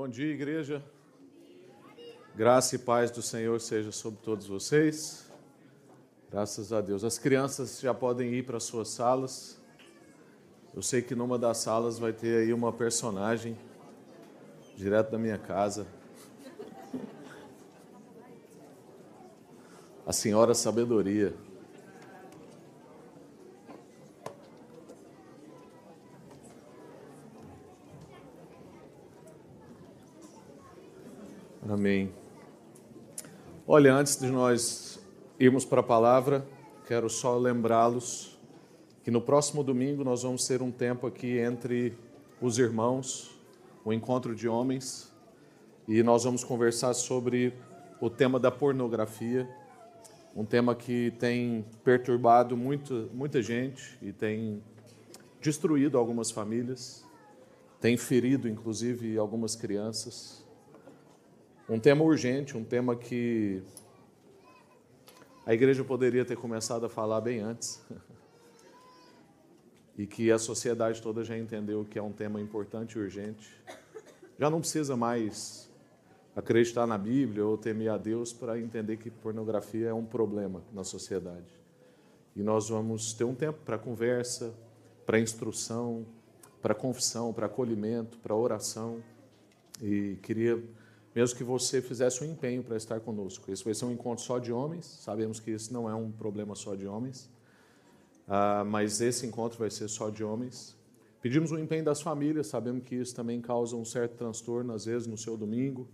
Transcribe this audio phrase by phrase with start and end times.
[0.00, 0.82] Bom dia, igreja.
[2.34, 5.30] Graça e paz do Senhor seja sobre todos vocês.
[6.30, 7.04] Graças a Deus.
[7.04, 9.60] As crianças já podem ir para suas salas.
[10.74, 13.58] Eu sei que numa das salas vai ter aí uma personagem
[14.74, 15.86] direto da minha casa.
[20.06, 21.34] A senhora sabedoria.
[31.70, 32.12] Amém.
[33.64, 34.98] Olha, antes de nós
[35.38, 36.44] irmos para a palavra,
[36.84, 38.36] quero só lembrá-los
[39.04, 41.96] que no próximo domingo nós vamos ter um tempo aqui entre
[42.42, 43.38] os irmãos,
[43.84, 45.14] o encontro de homens,
[45.86, 47.54] e nós vamos conversar sobre
[48.00, 49.48] o tema da pornografia,
[50.34, 54.60] um tema que tem perturbado muito, muita gente e tem
[55.40, 57.06] destruído algumas famílias,
[57.80, 60.49] tem ferido inclusive algumas crianças.
[61.70, 63.62] Um tema urgente, um tema que
[65.46, 67.80] a igreja poderia ter começado a falar bem antes.
[69.96, 73.56] e que a sociedade toda já entendeu que é um tema importante e urgente.
[74.36, 75.70] Já não precisa mais
[76.34, 80.82] acreditar na Bíblia ou temer a Deus para entender que pornografia é um problema na
[80.82, 81.54] sociedade.
[82.34, 84.52] E nós vamos ter um tempo para conversa,
[85.06, 86.04] para instrução,
[86.60, 89.00] para confissão, para acolhimento, para oração.
[89.80, 90.60] E queria
[91.14, 93.50] mesmo que você fizesse um empenho para estar conosco.
[93.50, 96.54] Esse vai ser um encontro só de homens, sabemos que esse não é um problema
[96.54, 97.28] só de homens,
[98.28, 100.76] uh, mas esse encontro vai ser só de homens.
[101.20, 104.86] Pedimos o um empenho das famílias, sabemos que isso também causa um certo transtorno, às
[104.86, 105.88] vezes, no seu domingo,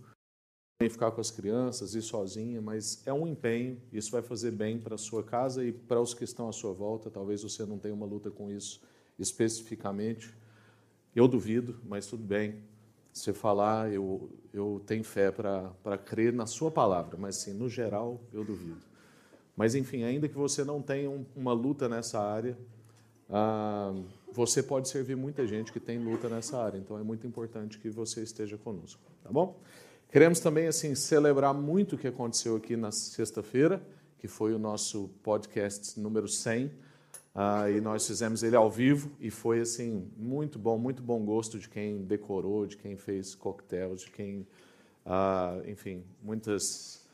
[0.77, 4.79] também ficar com as crianças, ir sozinha, mas é um empenho, isso vai fazer bem
[4.79, 7.09] para a sua casa e para os que estão à sua volta.
[7.09, 8.79] Talvez você não tenha uma luta com isso
[9.17, 10.33] especificamente.
[11.15, 12.63] Eu duvido, mas tudo bem
[13.19, 18.21] você falar, eu, eu tenho fé para crer na sua palavra, mas sim, no geral,
[18.31, 18.81] eu duvido.
[19.55, 22.57] Mas, enfim, ainda que você não tenha um, uma luta nessa área,
[23.29, 23.93] ah,
[24.31, 26.77] você pode servir muita gente que tem luta nessa área.
[26.77, 29.59] Então, é muito importante que você esteja conosco, tá bom?
[30.11, 33.81] Queremos também, assim, celebrar muito o que aconteceu aqui na sexta-feira,
[34.19, 36.71] que foi o nosso podcast número 100,
[37.39, 41.59] ah, e nós fizemos ele ao vivo e foi assim muito bom, muito bom gosto
[41.59, 44.47] de quem decorou, de quem fez coquetéis, de quem,
[45.05, 47.07] ah, enfim, muitas.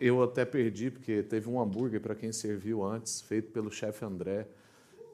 [0.00, 4.48] Eu até perdi porque teve um hambúrguer para quem serviu antes, feito pelo chefe André,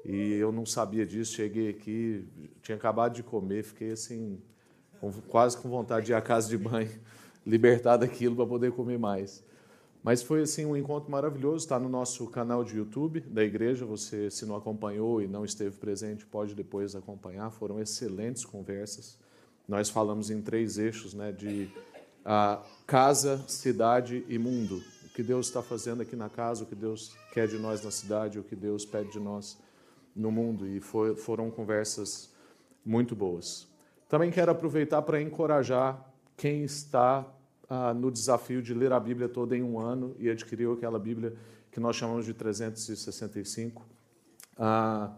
[0.03, 1.35] e eu não sabia disso.
[1.35, 2.27] Cheguei aqui,
[2.63, 4.41] tinha acabado de comer, fiquei assim
[4.99, 6.91] com, quase com vontade de ir à casa de banho,
[7.45, 9.45] libertar daquilo para poder comer mais.
[10.07, 13.85] Mas foi assim um encontro maravilhoso, está no nosso canal de YouTube da igreja.
[13.85, 17.51] Você, se não acompanhou e não esteve presente, pode depois acompanhar.
[17.51, 19.19] Foram excelentes conversas.
[19.67, 21.69] Nós falamos em três eixos, né, de
[22.87, 24.81] casa, cidade e mundo.
[25.07, 27.91] O que Deus está fazendo aqui na casa, o que Deus quer de nós na
[27.91, 29.59] cidade, o que Deus pede de nós
[30.15, 30.69] no mundo.
[30.69, 32.31] E foi, foram conversas
[32.85, 33.67] muito boas.
[34.09, 36.01] Também quero aproveitar para encorajar
[36.37, 37.27] quem está
[37.69, 41.35] ah, no desafio de ler a Bíblia toda em um ano e adquiriu aquela Bíblia
[41.71, 43.87] que nós chamamos de 365.
[44.57, 45.13] Ah,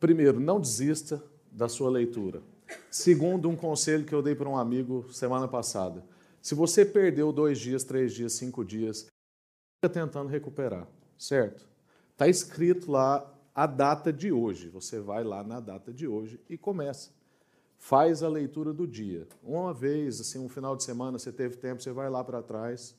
[0.00, 2.42] primeiro, não desista da sua leitura.
[2.90, 6.04] Segundo, um conselho que eu dei para um amigo semana passada.
[6.40, 9.06] Se você perdeu dois dias, três dias, cinco dias,
[9.76, 10.86] fica tentando recuperar,
[11.16, 11.68] certo?
[12.12, 14.68] Está escrito lá a data de hoje.
[14.68, 17.10] Você vai lá na data de hoje e começa
[17.78, 19.26] faz a leitura do dia.
[19.42, 22.94] Uma vez, assim, um final de semana, você teve tempo, você vai lá para trás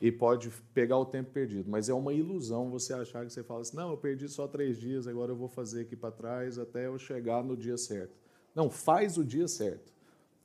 [0.00, 1.68] e pode pegar o tempo perdido.
[1.68, 4.78] Mas é uma ilusão você achar que você fala assim, não, eu perdi só três
[4.78, 8.14] dias, agora eu vou fazer aqui para trás até eu chegar no dia certo.
[8.54, 9.92] Não, faz o dia certo.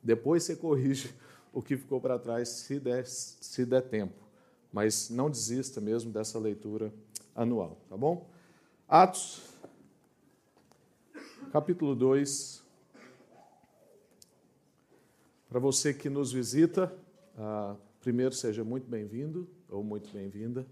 [0.02, 1.14] Depois você corrige
[1.52, 4.26] o que ficou para trás, se der, se der tempo.
[4.70, 6.92] Mas não desista mesmo dessa leitura
[7.34, 8.28] anual, tá bom?
[8.86, 9.42] Atos,
[11.50, 12.65] capítulo 2,
[15.56, 16.94] para você que nos visita,
[17.34, 20.66] uh, primeiro seja muito bem-vindo ou muito bem-vinda.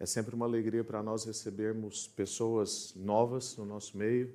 [0.00, 4.32] É sempre uma alegria para nós recebermos pessoas novas no nosso meio,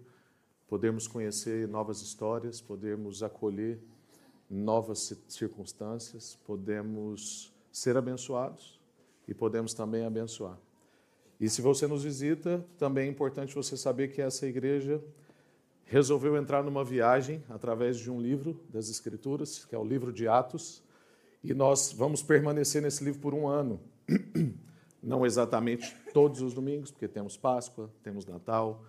[0.68, 3.80] podermos conhecer novas histórias, podermos acolher
[4.48, 8.80] novas circunstâncias, podemos ser abençoados
[9.28, 10.60] e podemos também abençoar.
[11.40, 15.02] E se você nos visita, também é importante você saber que essa igreja
[15.90, 20.28] resolveu entrar numa viagem através de um livro das Escrituras, que é o livro de
[20.28, 20.84] Atos,
[21.44, 23.80] e nós vamos permanecer nesse livro por um ano.
[25.02, 28.84] Não exatamente todos os domingos, porque temos Páscoa, temos Natal,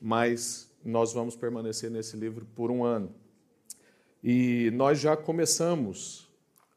[0.00, 3.14] mas nós vamos permanecer nesse livro por um ano.
[4.22, 6.28] E nós já começamos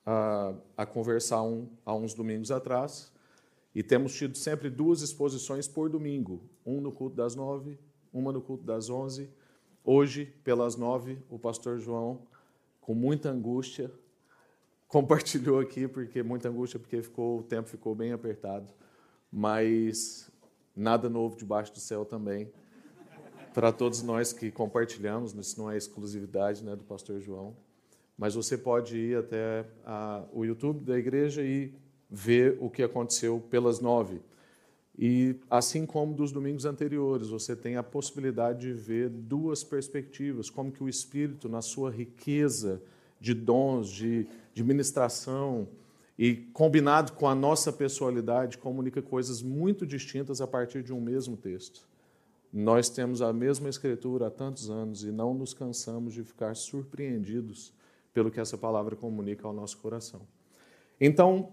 [0.05, 3.11] a, a conversar um, há uns domingos atrás
[3.73, 7.79] e temos tido sempre duas exposições por domingo, um no culto das nove,
[8.13, 9.29] uma no culto das onze.
[9.85, 12.21] Hoje, pelas nove, o pastor João,
[12.79, 13.91] com muita angústia,
[14.87, 18.71] compartilhou aqui, porque muita angústia, porque ficou, o tempo ficou bem apertado,
[19.29, 20.31] mas
[20.73, 22.49] nada novo debaixo do céu também.
[23.53, 27.53] Para todos nós que compartilhamos, isso não é exclusividade né, do pastor João,
[28.17, 31.73] mas você pode ir até a, o YouTube da igreja e
[32.09, 34.21] ver o que aconteceu pelas nove.
[34.97, 40.71] E assim como dos domingos anteriores, você tem a possibilidade de ver duas perspectivas, como
[40.71, 42.81] que o Espírito, na sua riqueza
[43.19, 45.67] de dons, de, de ministração,
[46.17, 51.35] e combinado com a nossa pessoalidade, comunica coisas muito distintas a partir de um mesmo
[51.35, 51.87] texto.
[52.51, 57.73] Nós temos a mesma escritura há tantos anos e não nos cansamos de ficar surpreendidos
[58.13, 60.21] pelo que essa palavra comunica ao nosso coração.
[61.01, 61.51] Então,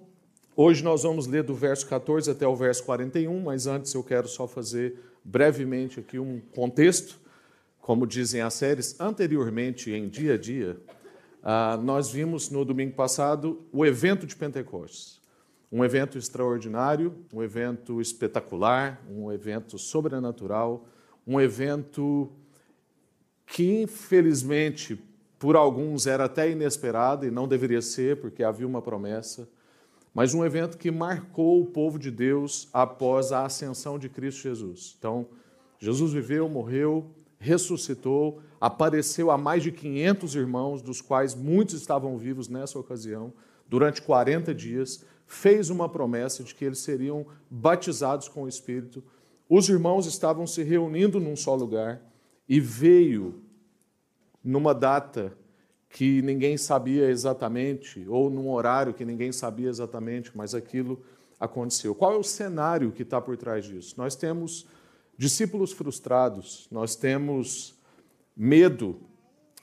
[0.57, 4.29] hoje nós vamos ler do verso 14 até o verso 41, mas antes eu quero
[4.29, 7.19] só fazer brevemente aqui um contexto.
[7.81, 10.77] Como dizem as séries, anteriormente, em dia a dia,
[11.43, 15.21] ah, nós vimos no domingo passado o evento de Pentecostes.
[15.73, 20.87] Um evento extraordinário, um evento espetacular, um evento sobrenatural,
[21.27, 22.31] um evento
[23.47, 25.01] que, infelizmente,
[25.39, 29.49] por alguns era até inesperado e não deveria ser, porque havia uma promessa,
[30.15, 34.97] mas um evento que marcou o povo de Deus após a ascensão de Cristo Jesus.
[34.99, 35.29] Então,
[35.79, 42.49] Jesus viveu, morreu, ressuscitou, apareceu a mais de 500 irmãos, dos quais muitos estavam vivos
[42.49, 43.33] nessa ocasião,
[43.69, 49.03] durante 40 dias, fez uma promessa de que eles seriam batizados com o Espírito.
[49.49, 52.03] Os irmãos estavam se reunindo num só lugar
[52.49, 53.43] e veio
[54.43, 55.33] numa data
[55.91, 61.03] que ninguém sabia exatamente, ou num horário que ninguém sabia exatamente, mas aquilo
[61.39, 61.95] aconteceu.
[61.95, 63.95] Qual é o cenário que está por trás disso?
[63.99, 64.67] Nós temos
[65.19, 67.75] discípulos frustrados, nós temos
[68.37, 69.01] medo,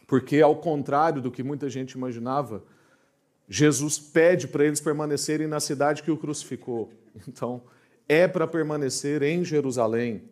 [0.06, 2.63] porque, ao contrário do que muita gente imaginava,
[3.47, 6.91] Jesus pede para eles permanecerem na cidade que o crucificou.
[7.27, 7.63] Então,
[8.07, 10.24] é para permanecer em Jerusalém.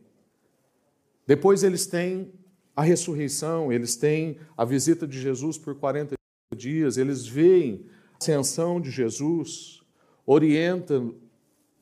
[1.25, 2.31] Depois eles têm
[2.75, 6.16] a ressurreição, eles têm a visita de Jesus por 40
[6.56, 9.81] dias, eles veem a ascensão de Jesus,
[10.25, 11.16] orientam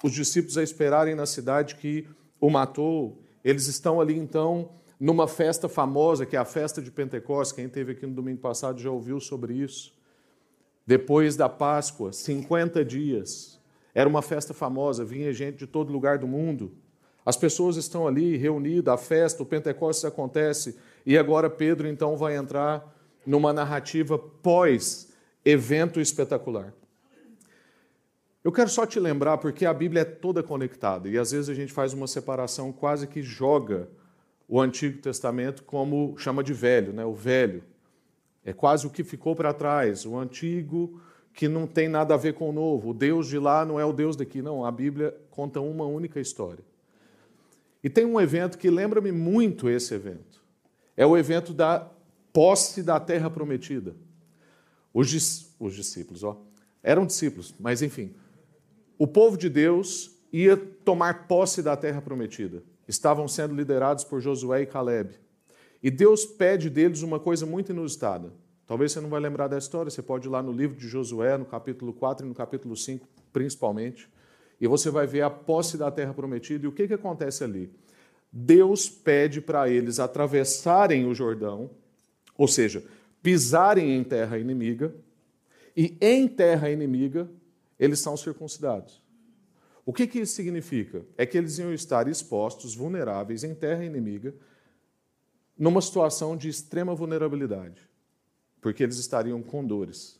[0.04, 2.08] os discípulos a esperarem na cidade que
[2.40, 3.22] o matou.
[3.44, 4.70] Eles estão ali então
[5.00, 7.56] numa festa famosa, que é a festa de Pentecostes.
[7.56, 9.98] Quem esteve aqui no domingo passado já ouviu sobre isso.
[10.86, 13.60] Depois da Páscoa, 50 dias.
[13.96, 16.74] Era uma festa famosa, vinha gente de todo lugar do mundo.
[17.26, 22.36] As pessoas estão ali reunidas, a festa, o Pentecostes acontece, e agora Pedro então vai
[22.36, 22.94] entrar
[23.26, 26.74] numa narrativa pós-evento espetacular.
[28.44, 31.54] Eu quero só te lembrar, porque a Bíblia é toda conectada, e às vezes a
[31.54, 33.88] gente faz uma separação quase que joga
[34.48, 37.06] o Antigo Testamento como chama de velho, né?
[37.06, 37.64] o velho.
[38.46, 41.02] É quase o que ficou para trás, o antigo
[41.34, 42.90] que não tem nada a ver com o novo.
[42.90, 44.66] O Deus de lá não é o Deus daqui, não.
[44.66, 46.64] A Bíblia conta uma única história.
[47.84, 50.42] E tem um evento que lembra-me muito esse evento.
[50.96, 51.92] É o evento da
[52.32, 53.96] posse da terra prometida.
[54.94, 56.42] Os, os discípulos, ó,
[56.82, 58.14] eram discípulos, mas enfim,
[58.98, 62.64] o povo de Deus ia tomar posse da terra prometida.
[62.88, 65.16] Estavam sendo liderados por Josué e Caleb.
[65.82, 68.32] E Deus pede deles uma coisa muito inusitada.
[68.66, 71.38] Talvez você não vai lembrar da história, você pode ir lá no livro de Josué,
[71.38, 74.10] no capítulo 4 e no capítulo 5, principalmente
[74.64, 76.64] e você vai ver a posse da terra prometida.
[76.64, 77.70] E o que, que acontece ali?
[78.32, 81.70] Deus pede para eles atravessarem o Jordão,
[82.38, 82.82] ou seja,
[83.22, 84.96] pisarem em terra inimiga,
[85.76, 87.30] e em terra inimiga
[87.78, 89.04] eles são circuncidados.
[89.86, 91.06] O que, que isso significa?
[91.18, 94.34] É que eles iam estar expostos, vulneráveis, em terra inimiga,
[95.60, 97.82] numa situação de extrema vulnerabilidade,
[98.62, 100.18] porque eles estariam com dores.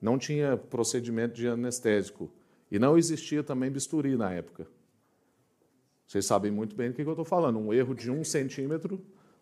[0.00, 2.28] Não tinha procedimento de anestésico
[2.72, 4.66] e não existia também bisturi na época.
[6.06, 7.58] Vocês sabem muito bem do que eu estou falando.
[7.58, 8.98] Um erro de um centímetro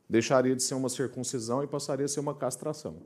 [0.08, 2.96] deixaria de ser uma circuncisão e passaria a ser uma castração.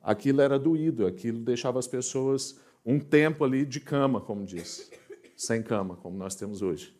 [0.00, 4.88] Aquilo era doído, aquilo deixava as pessoas um tempo ali de cama, como diz,
[5.36, 6.96] sem cama, como nós temos hoje.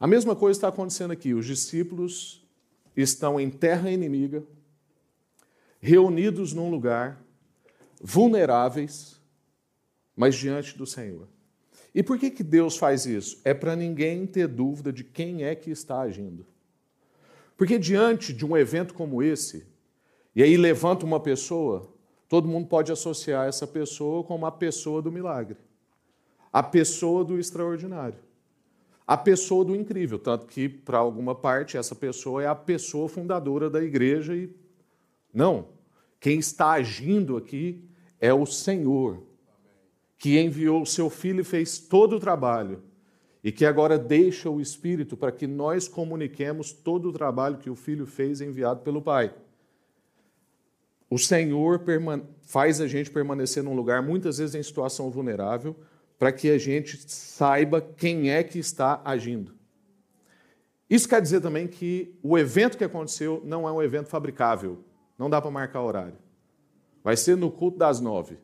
[0.00, 1.34] A mesma coisa está acontecendo aqui.
[1.34, 2.44] Os discípulos
[2.96, 4.42] estão em terra inimiga,
[5.78, 7.22] reunidos num lugar,
[8.00, 9.17] vulneráveis,
[10.18, 11.28] mas diante do Senhor.
[11.94, 13.40] E por que, que Deus faz isso?
[13.44, 16.44] É para ninguém ter dúvida de quem é que está agindo.
[17.56, 19.64] Porque diante de um evento como esse,
[20.34, 21.92] E aí levanta uma pessoa,
[22.28, 25.56] todo mundo pode associar essa pessoa com uma pessoa do milagre,
[26.52, 28.18] a pessoa do extraordinário,
[29.04, 30.18] a pessoa do incrível.
[30.18, 34.52] Tanto que, para alguma parte, essa pessoa é a pessoa fundadora da igreja e.
[35.32, 35.68] Não.
[36.20, 37.84] Quem está agindo aqui
[38.20, 39.27] é o Senhor,
[40.18, 42.82] que enviou seu filho e fez todo o trabalho,
[43.42, 47.76] e que agora deixa o Espírito para que nós comuniquemos todo o trabalho que o
[47.76, 49.32] filho fez enviado pelo Pai.
[51.08, 51.80] O Senhor
[52.42, 55.76] faz a gente permanecer num lugar, muitas vezes em situação vulnerável,
[56.18, 59.54] para que a gente saiba quem é que está agindo.
[60.90, 64.84] Isso quer dizer também que o evento que aconteceu não é um evento fabricável,
[65.16, 66.18] não dá para marcar horário.
[67.04, 68.36] Vai ser no culto das nove,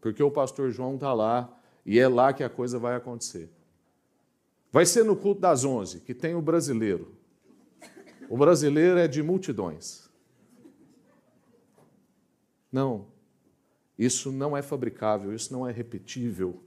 [0.00, 3.50] porque o pastor João está lá e é lá que a coisa vai acontecer.
[4.70, 7.14] Vai ser no culto das onze, que tem o brasileiro.
[8.28, 10.08] O brasileiro é de multidões.
[12.70, 13.06] Não,
[13.98, 16.62] isso não é fabricável, isso não é repetível,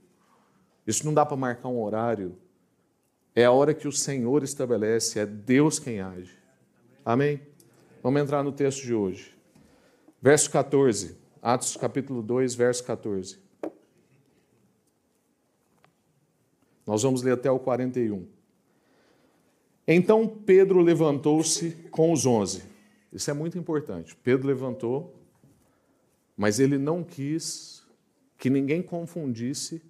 [0.86, 2.36] isso não dá para marcar um horário.
[3.34, 6.36] É a hora que o Senhor estabelece, é Deus quem age.
[7.04, 7.40] Amém?
[8.02, 9.34] Vamos entrar no texto de hoje.
[10.20, 11.21] Verso 14.
[11.42, 13.36] Atos capítulo 2, verso 14.
[16.86, 18.28] Nós vamos ler até o 41.
[19.88, 22.62] Então Pedro levantou-se com os onze.
[23.12, 24.14] Isso é muito importante.
[24.14, 25.20] Pedro levantou,
[26.36, 27.84] mas ele não quis
[28.38, 29.82] que ninguém confundisse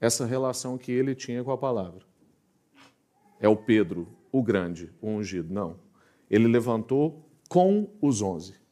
[0.00, 2.06] essa relação que ele tinha com a palavra.
[3.40, 5.52] É o Pedro, o grande, o ungido.
[5.52, 5.80] Não.
[6.30, 8.67] Ele levantou com os onze.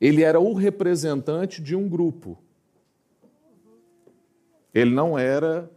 [0.00, 2.38] Ele era o representante de um grupo.
[4.72, 5.70] Ele não era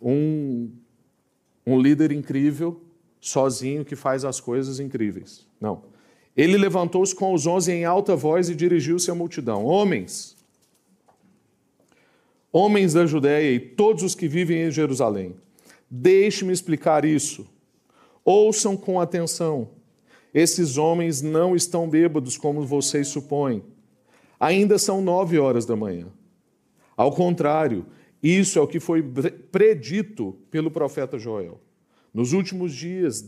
[0.00, 0.70] um,
[1.66, 2.82] um líder incrível,
[3.20, 5.46] sozinho, que faz as coisas incríveis.
[5.60, 5.84] Não.
[6.36, 10.36] Ele levantou-se com os onze em alta voz e dirigiu-se à multidão: Homens,
[12.52, 15.34] homens da Judéia e todos os que vivem em Jerusalém,
[15.90, 17.46] deixe-me explicar isso.
[18.24, 19.75] Ouçam com atenção.
[20.36, 23.64] Esses homens não estão bêbados como vocês supõem.
[24.38, 26.08] Ainda são nove horas da manhã.
[26.94, 27.86] Ao contrário,
[28.22, 31.58] isso é o que foi predito pelo profeta Joel.
[32.12, 33.24] Nos últimos dias,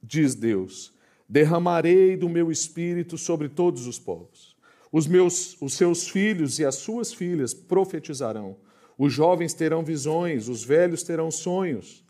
[0.00, 0.94] diz Deus,
[1.28, 4.56] derramarei do meu espírito sobre todos os povos.
[4.92, 8.58] Os, meus, os seus filhos e as suas filhas profetizarão.
[8.96, 12.04] Os jovens terão visões, os velhos terão sonhos.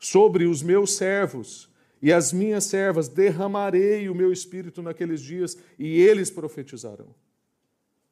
[0.00, 1.69] Sobre os meus servos
[2.02, 7.14] e as minhas servas derramarei o meu espírito naqueles dias e eles profetizarão.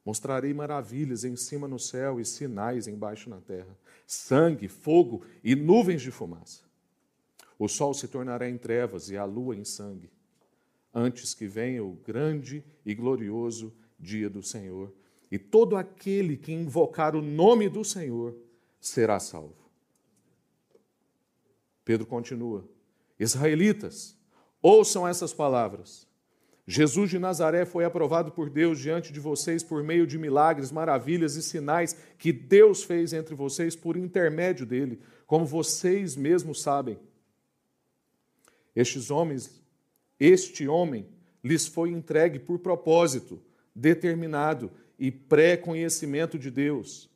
[0.05, 3.77] Mostrarei maravilhas em cima no céu e sinais embaixo na terra:
[4.07, 6.63] sangue, fogo e nuvens de fumaça.
[7.59, 10.11] O sol se tornará em trevas e a lua em sangue,
[10.95, 14.93] antes que venha o grande e glorioso dia do Senhor.
[15.31, 18.35] E todo aquele que invocar o nome do Senhor
[18.81, 19.69] será salvo.
[21.85, 22.65] Pedro continua.
[23.19, 24.17] Israelitas,
[24.63, 26.07] ouçam essas palavras.
[26.67, 31.35] Jesus de Nazaré foi aprovado por Deus diante de vocês por meio de milagres, maravilhas
[31.35, 36.99] e sinais que Deus fez entre vocês por intermédio dele, como vocês mesmos sabem.
[38.77, 39.63] Estes homens,
[40.21, 41.07] este homem
[41.43, 43.41] lhes foi entregue por propósito
[43.75, 47.09] determinado e pré-conhecimento de Deus.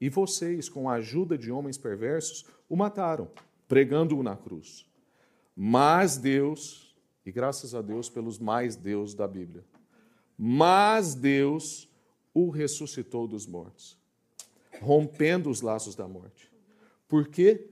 [0.00, 3.28] E vocês, com a ajuda de homens perversos, o mataram,
[3.66, 4.86] pregando-o na cruz.
[5.54, 9.64] Mas Deus, e graças a Deus pelos mais Deus da Bíblia,
[10.36, 11.88] mas Deus
[12.32, 13.98] o ressuscitou dos mortos,
[14.80, 16.50] rompendo os laços da morte.
[17.06, 17.68] Por quê?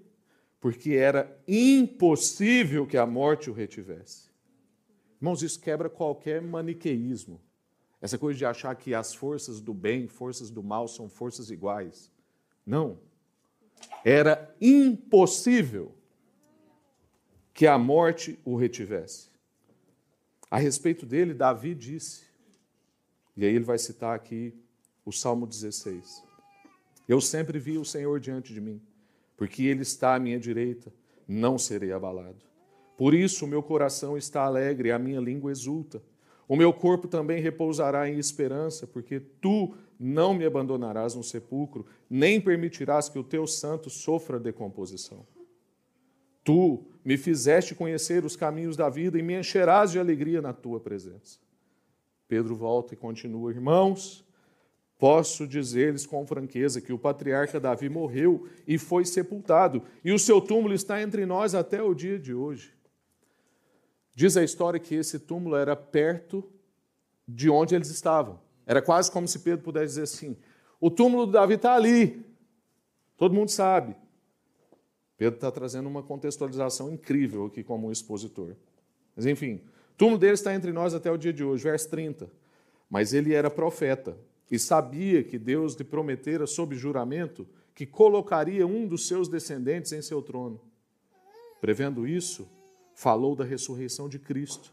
[0.61, 4.29] Porque era impossível que a morte o retivesse.
[5.21, 7.41] Irmãos, isso quebra qualquer maniqueísmo.
[8.01, 12.13] Essa coisa de achar que as forças do bem, forças do mal são forças iguais.
[12.65, 12.99] Não.
[14.05, 15.98] Era impossível
[17.59, 19.31] que a morte o retivesse.
[20.49, 22.23] A respeito dele, Davi disse,
[23.37, 24.55] e aí ele vai citar aqui
[25.05, 26.23] o Salmo 16:
[27.09, 28.81] Eu sempre vi o Senhor diante de mim,
[29.37, 30.93] porque ele está à minha direita,
[31.27, 32.39] não serei abalado.
[32.97, 36.01] Por isso o meu coração está alegre, a minha língua exulta.
[36.47, 42.41] O meu corpo também repousará em esperança, porque tu não me abandonarás no sepulcro, nem
[42.41, 45.27] permitirás que o teu santo sofra decomposição.
[46.49, 50.81] Tu me fizeste conhecer os caminhos da vida e me encherás de alegria na tua
[50.81, 51.39] presença.
[52.27, 54.25] Pedro volta e continua: Irmãos,
[54.99, 60.41] posso dizer-lhes com franqueza que o patriarca Davi morreu e foi sepultado, e o seu
[60.41, 62.73] túmulo está entre nós até o dia de hoje.
[64.15, 66.43] Diz a história que esse túmulo era perto
[67.29, 68.41] de onde eles estavam.
[68.65, 70.35] Era quase como se Pedro pudesse dizer assim:
[70.81, 72.25] o túmulo de Davi está ali.
[73.19, 73.95] Todo mundo sabe.
[75.19, 78.55] Pedro está trazendo uma contextualização incrível aqui como um expositor.
[79.17, 79.61] Mas enfim,
[79.97, 82.31] túmulo dele está entre nós até o dia de hoje, verso 30.
[82.89, 84.17] Mas ele era profeta
[84.49, 90.01] e sabia que Deus lhe prometera sob juramento que colocaria um dos seus descendentes em
[90.01, 90.61] seu trono.
[91.61, 92.49] Prevendo isso,
[92.95, 94.73] falou da ressurreição de Cristo,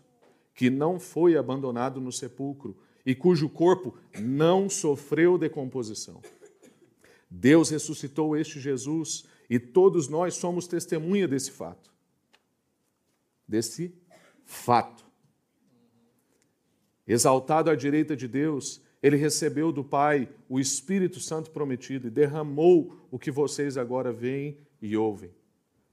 [0.54, 6.22] que não foi abandonado no sepulcro e cujo corpo não sofreu decomposição.
[7.30, 11.94] Deus ressuscitou este Jesus e todos nós somos testemunha desse fato.
[13.48, 13.94] Desse
[14.44, 15.06] fato.
[17.08, 23.08] Exaltado à direita de Deus, ele recebeu do Pai o Espírito Santo prometido e derramou
[23.12, 25.32] o que vocês agora veem e ouvem.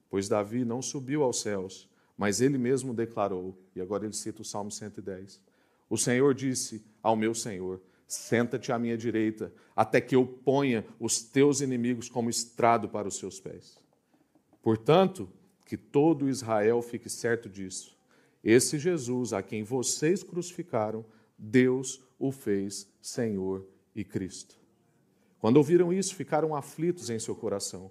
[0.09, 4.44] Pois Davi não subiu aos céus, mas ele mesmo declarou, e agora ele cita o
[4.44, 5.40] Salmo 110.
[5.90, 7.82] O Senhor disse ao meu Senhor:
[8.12, 13.16] Senta-te à minha direita, até que eu ponha os teus inimigos como estrado para os
[13.16, 13.78] seus pés.
[14.62, 15.31] Portanto,
[15.64, 17.97] que todo Israel fique certo disso.
[18.45, 21.07] Esse Jesus, a quem vocês crucificaram,
[21.38, 24.61] Deus o fez Senhor e Cristo.
[25.38, 27.90] Quando ouviram isso, ficaram aflitos em seu coração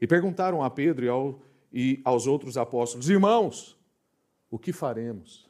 [0.00, 3.78] e perguntaram a Pedro e, ao, e aos outros apóstolos: Irmãos,
[4.50, 5.46] o que faremos?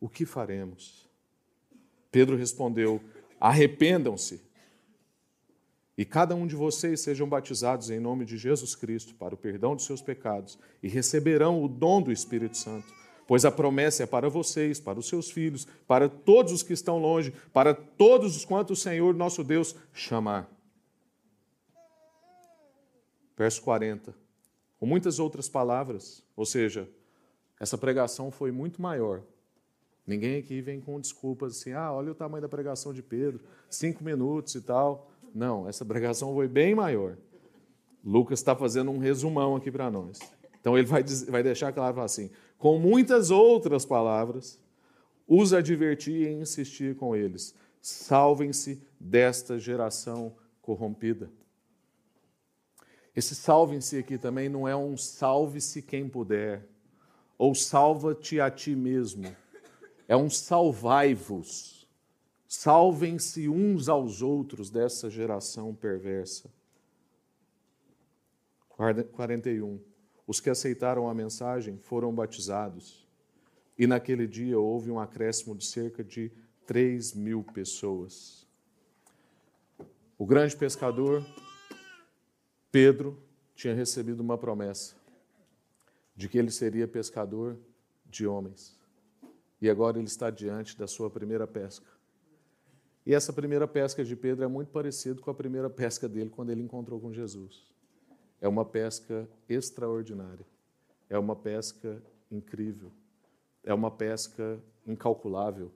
[0.00, 1.03] O que faremos?
[2.14, 3.00] Pedro respondeu:
[3.40, 4.40] Arrependam-se
[5.98, 9.74] e cada um de vocês sejam batizados em nome de Jesus Cristo para o perdão
[9.74, 12.86] de seus pecados e receberão o dom do Espírito Santo
[13.26, 16.98] pois a promessa é para vocês, para os seus filhos, para todos os que estão
[16.98, 20.46] longe, para todos os quantos o Senhor nosso Deus chamar.
[23.34, 24.14] Verso 40.
[24.78, 26.86] Com muitas outras palavras, ou seja,
[27.58, 29.22] essa pregação foi muito maior.
[30.06, 34.04] Ninguém aqui vem com desculpas assim, ah, olha o tamanho da pregação de Pedro, cinco
[34.04, 35.10] minutos e tal.
[35.34, 37.16] Não, essa pregação foi bem maior.
[38.04, 40.18] Lucas está fazendo um resumão aqui para nós.
[40.60, 44.60] Então ele vai, vai deixar claro assim: com muitas outras palavras,
[45.26, 51.30] os advertir e insistir com eles: salvem-se desta geração corrompida.
[53.16, 56.66] Esse salvem-se aqui também não é um salve-se quem puder,
[57.38, 59.24] ou salva-te a ti mesmo.
[60.06, 61.88] É um salvai-vos.
[62.46, 66.50] Salvem-se uns aos outros dessa geração perversa.
[68.68, 69.80] 41.
[70.26, 73.06] Os que aceitaram a mensagem foram batizados.
[73.78, 76.30] E naquele dia houve um acréscimo de cerca de
[76.66, 78.46] 3 mil pessoas.
[80.16, 81.26] O grande pescador,
[82.70, 83.20] Pedro,
[83.54, 84.94] tinha recebido uma promessa
[86.16, 87.58] de que ele seria pescador
[88.06, 88.78] de homens.
[89.64, 91.86] E agora ele está diante da sua primeira pesca.
[93.06, 96.50] E essa primeira pesca de Pedro é muito parecida com a primeira pesca dele quando
[96.50, 97.66] ele encontrou com Jesus.
[98.42, 100.44] É uma pesca extraordinária.
[101.08, 102.92] É uma pesca incrível.
[103.62, 105.72] É uma pesca incalculável.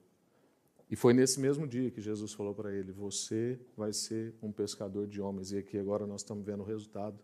[0.90, 5.06] E foi nesse mesmo dia que Jesus falou para ele: Você vai ser um pescador
[5.06, 5.50] de homens.
[5.50, 7.18] E aqui agora nós estamos vendo o resultado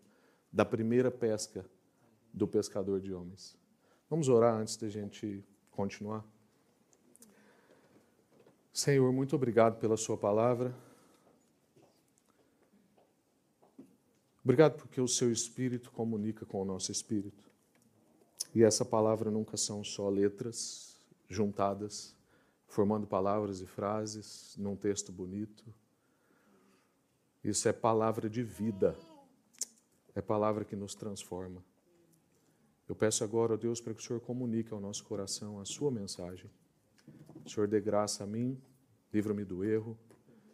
[0.51, 1.63] da primeira pesca
[2.33, 3.55] do pescador de homens.
[4.09, 6.25] Vamos orar antes da gente continuar?
[8.75, 10.75] Senhor, muito obrigado pela Sua palavra.
[14.43, 17.49] Obrigado porque o seu espírito comunica com o nosso espírito.
[18.53, 22.13] E essa palavra nunca são só letras juntadas,
[22.67, 25.63] formando palavras e frases num texto bonito.
[27.41, 28.93] Isso é palavra de vida.
[30.13, 31.63] É palavra que nos transforma.
[32.89, 35.89] Eu peço agora, ó Deus, para que o Senhor comunique ao nosso coração a sua
[35.89, 36.51] mensagem.
[37.45, 38.59] O Senhor dê graça a mim,
[39.13, 39.97] livra-me do erro,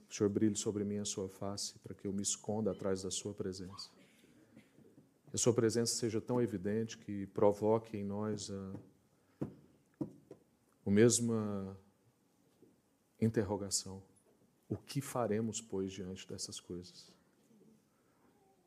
[0.10, 3.10] o Senhor brilhe sobre mim a sua face para que eu me esconda atrás da
[3.10, 3.90] sua presença.
[5.30, 9.48] Que a sua presença seja tão evidente que provoque em nós a,
[10.86, 11.80] a mesma
[13.22, 14.04] interrogação.
[14.68, 17.10] O que faremos, pois, diante dessas coisas?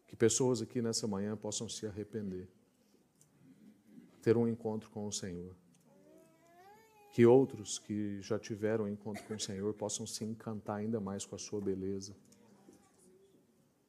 [0.06, 2.48] Que pessoas aqui nessa manhã possam se arrepender,
[4.22, 5.54] ter um encontro com o Senhor
[7.14, 11.36] que outros que já tiveram encontro com o Senhor possam se encantar ainda mais com
[11.36, 12.12] a sua beleza,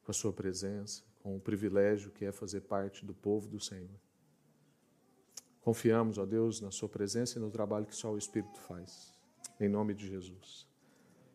[0.04, 3.90] com a sua presença, com o privilégio que é fazer parte do povo do Senhor.
[5.60, 9.12] Confiamos, ó Deus, na sua presença e no trabalho que só o Espírito faz.
[9.58, 10.64] Em nome de Jesus.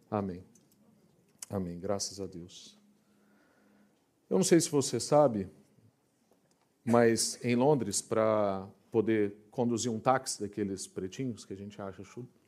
[0.10, 0.46] Amém.
[1.50, 1.78] Amém.
[1.78, 2.80] Graças a Deus.
[4.30, 5.50] Eu não sei se você sabe,
[6.86, 12.02] mas em Londres, para poder conduzir um táxi daqueles pretinhos que a gente acha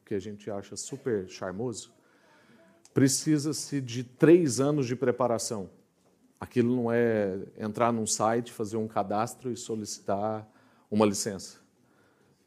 [0.06, 1.94] que a gente acha super charmoso,
[2.94, 5.70] precisa-se de três anos de preparação.
[6.40, 10.48] Aquilo não é entrar num site, fazer um cadastro e solicitar
[10.90, 11.60] uma licença.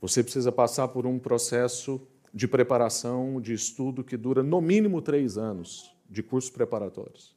[0.01, 2.01] Você precisa passar por um processo
[2.33, 7.35] de preparação, de estudo que dura no mínimo três anos de cursos preparatórios.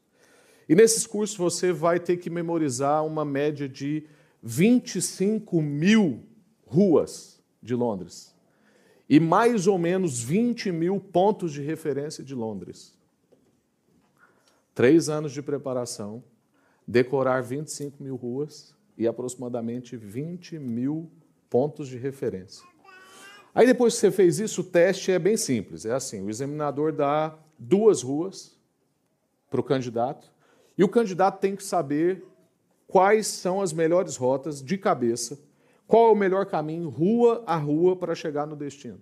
[0.67, 4.05] E nesses cursos você vai ter que memorizar uma média de
[4.43, 6.23] 25 mil
[6.69, 8.35] ruas de Londres
[9.09, 12.95] e mais ou menos 20 mil pontos de referência de Londres.
[14.75, 16.23] Três anos de preparação,
[16.87, 21.09] decorar 25 mil ruas e aproximadamente 20 mil
[21.49, 22.63] pontos de referência.
[23.53, 25.85] Aí depois que você fez isso, o teste é bem simples.
[25.85, 28.55] É assim: o examinador dá duas ruas
[29.49, 30.31] para o candidato
[30.77, 32.23] e o candidato tem que saber
[32.87, 35.39] quais são as melhores rotas de cabeça,
[35.89, 39.01] qual é o melhor caminho, rua a rua, para chegar no destino.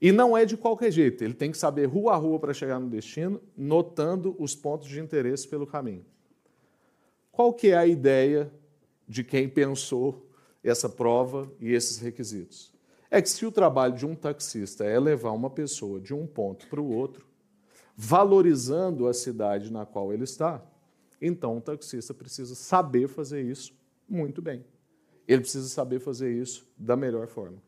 [0.00, 2.78] E não é de qualquer jeito, ele tem que saber rua a rua para chegar
[2.78, 6.06] no destino, notando os pontos de interesse pelo caminho.
[7.32, 8.52] Qual que é a ideia
[9.08, 10.30] de quem pensou
[10.62, 12.72] essa prova e esses requisitos?
[13.10, 16.68] É que se o trabalho de um taxista é levar uma pessoa de um ponto
[16.68, 17.26] para o outro,
[17.96, 20.64] valorizando a cidade na qual ele está,
[21.20, 23.74] então o taxista precisa saber fazer isso
[24.08, 24.64] muito bem.
[25.26, 27.58] Ele precisa saber fazer isso da melhor forma.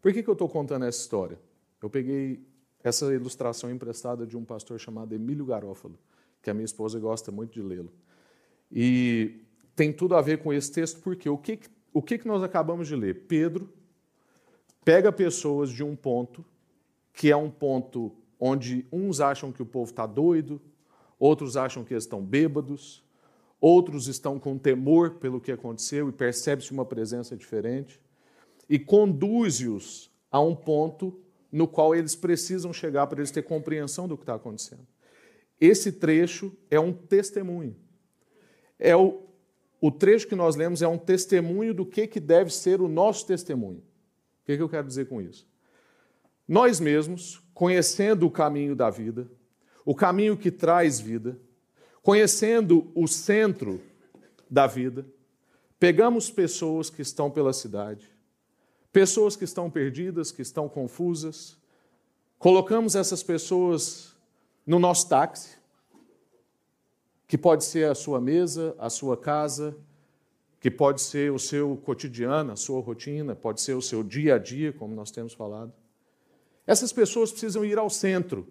[0.00, 1.38] Por que, que eu estou contando essa história?
[1.80, 2.44] Eu peguei
[2.82, 5.98] essa ilustração emprestada de um pastor chamado Emílio Garófalo,
[6.42, 7.92] que a minha esposa gosta muito de lê-lo.
[8.70, 9.40] E
[9.76, 11.60] tem tudo a ver com esse texto, porque o que,
[11.92, 13.26] o que, que nós acabamos de ler?
[13.26, 13.72] Pedro
[14.84, 16.44] pega pessoas de um ponto,
[17.12, 20.60] que é um ponto onde uns acham que o povo está doido,
[21.18, 23.04] outros acham que eles estão bêbados,
[23.62, 28.00] outros estão com temor pelo que aconteceu e percebe-se uma presença diferente,
[28.68, 31.16] e conduz-os a um ponto
[31.50, 34.84] no qual eles precisam chegar para eles ter compreensão do que está acontecendo.
[35.60, 37.76] Esse trecho é um testemunho.
[38.78, 39.22] É o,
[39.80, 43.26] o trecho que nós lemos é um testemunho do que, que deve ser o nosso
[43.26, 43.78] testemunho.
[43.78, 45.46] O que, que eu quero dizer com isso?
[46.48, 49.30] Nós mesmos, conhecendo o caminho da vida,
[49.84, 51.38] o caminho que traz vida,
[52.02, 53.80] conhecendo o centro
[54.50, 55.06] da vida,
[55.78, 58.10] pegamos pessoas que estão pela cidade,
[58.92, 61.56] pessoas que estão perdidas, que estão confusas,
[62.38, 64.14] colocamos essas pessoas
[64.66, 65.56] no nosso táxi,
[67.26, 69.74] que pode ser a sua mesa, a sua casa,
[70.60, 74.38] que pode ser o seu cotidiano, a sua rotina, pode ser o seu dia a
[74.38, 75.72] dia, como nós temos falado.
[76.66, 78.46] Essas pessoas precisam ir ao centro,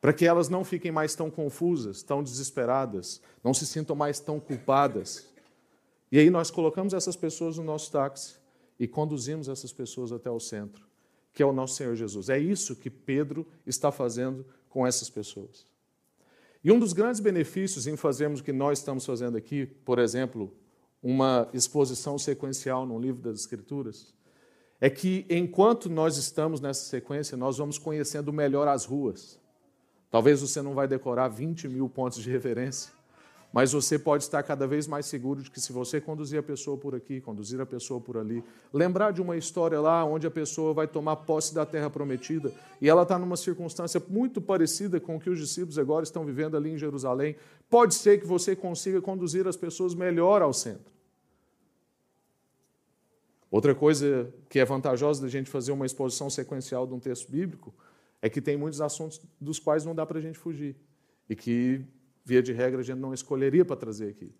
[0.00, 4.40] para que elas não fiquem mais tão confusas, tão desesperadas, não se sintam mais tão
[4.40, 5.28] culpadas.
[6.10, 8.36] E aí nós colocamos essas pessoas no nosso táxi
[8.78, 10.86] e conduzimos essas pessoas até o centro,
[11.34, 12.30] que é o nosso Senhor Jesus.
[12.30, 15.66] É isso que Pedro está fazendo com essas pessoas.
[16.62, 20.54] E um dos grandes benefícios em fazermos o que nós estamos fazendo aqui, por exemplo,
[21.02, 24.14] uma exposição sequencial no livro das Escrituras,
[24.80, 29.39] é que enquanto nós estamos nessa sequência, nós vamos conhecendo melhor as ruas.
[30.10, 32.92] Talvez você não vai decorar 20 mil pontos de referência,
[33.52, 36.76] mas você pode estar cada vez mais seguro de que se você conduzir a pessoa
[36.76, 40.72] por aqui, conduzir a pessoa por ali, lembrar de uma história lá onde a pessoa
[40.72, 45.20] vai tomar posse da terra prometida e ela está numa circunstância muito parecida com o
[45.20, 47.36] que os discípulos agora estão vivendo ali em Jerusalém,
[47.68, 50.92] pode ser que você consiga conduzir as pessoas melhor ao centro.
[53.50, 57.74] Outra coisa que é vantajosa da gente fazer uma exposição sequencial de um texto bíblico
[58.22, 60.76] é que tem muitos assuntos dos quais não dá para a gente fugir
[61.28, 61.84] e que,
[62.24, 64.34] via de regra, a gente não escolheria para trazer aqui.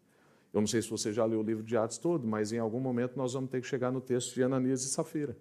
[0.52, 2.80] Eu não sei se você já leu o livro de Atos todo, mas em algum
[2.80, 5.36] momento nós vamos ter que chegar no texto de Ananias e Safira,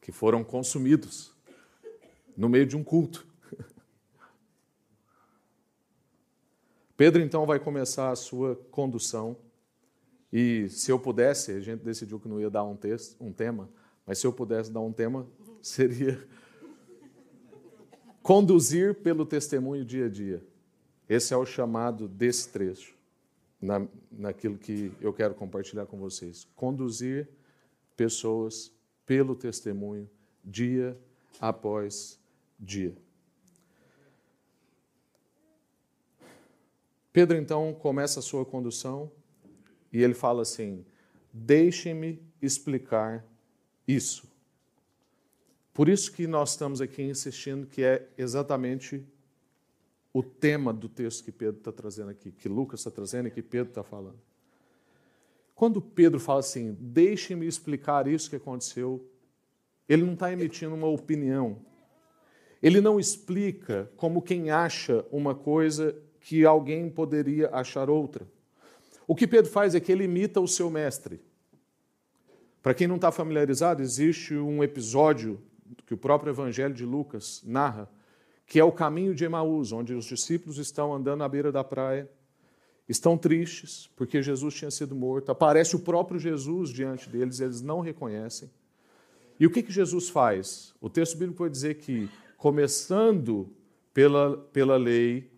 [0.00, 1.34] que foram consumidos
[2.36, 3.26] no meio de um culto.
[6.96, 9.36] Pedro então vai começar a sua condução
[10.32, 13.68] e se eu pudesse, a gente decidiu que não ia dar um texto, um tema,
[14.06, 15.28] mas se eu pudesse dar um tema,
[15.62, 16.22] seria
[18.22, 20.44] conduzir pelo testemunho dia a dia.
[21.08, 22.94] Esse é o chamado desse trecho,
[23.60, 26.46] na, naquilo que eu quero compartilhar com vocês.
[26.56, 27.28] Conduzir
[27.96, 28.72] pessoas
[29.06, 30.08] pelo testemunho
[30.44, 30.98] dia
[31.40, 32.18] após
[32.58, 32.96] dia.
[37.12, 39.12] Pedro então começa a sua condução
[39.92, 40.84] e ele fala assim:
[41.32, 43.24] deixem-me explicar
[43.86, 44.31] isso.
[45.72, 49.04] Por isso que nós estamos aqui insistindo que é exatamente
[50.12, 53.40] o tema do texto que Pedro está trazendo aqui, que Lucas está trazendo e que
[53.40, 54.18] Pedro está falando.
[55.54, 59.08] Quando Pedro fala assim, deixe-me explicar isso que aconteceu,
[59.88, 61.58] ele não está emitindo uma opinião.
[62.62, 68.26] Ele não explica como quem acha uma coisa que alguém poderia achar outra.
[69.06, 71.20] O que Pedro faz é que ele imita o seu mestre.
[72.62, 75.40] Para quem não está familiarizado, existe um episódio
[75.86, 77.88] que o próprio Evangelho de Lucas narra,
[78.46, 82.10] que é o caminho de Emaús, onde os discípulos estão andando à beira da praia,
[82.88, 87.80] estão tristes porque Jesus tinha sido morto, aparece o próprio Jesus diante deles, eles não
[87.80, 88.50] reconhecem.
[89.38, 90.74] E o que, que Jesus faz?
[90.80, 93.50] O texto bíblico vai dizer que, começando
[93.92, 95.30] pela, pela lei,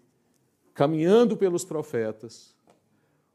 [0.74, 2.54] caminhando pelos profetas,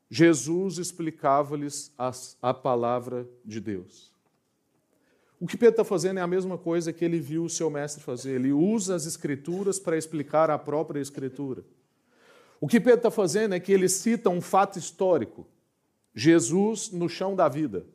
[0.09, 4.11] Jesus explicava-lhes a, a palavra de Deus.
[5.39, 8.03] O que Pedro está fazendo é a mesma coisa que ele viu o seu mestre
[8.03, 8.31] fazer.
[8.31, 11.63] Ele usa as escrituras para explicar a própria escritura.
[12.59, 15.47] O que Pedro está fazendo é que ele cita um fato histórico.
[16.13, 17.85] Jesus no chão da vida.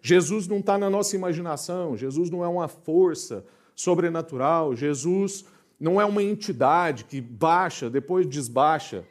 [0.00, 1.96] Jesus não está na nossa imaginação.
[1.96, 4.76] Jesus não é uma força sobrenatural.
[4.76, 5.44] Jesus
[5.80, 9.04] não é uma entidade que baixa, depois desbaixa.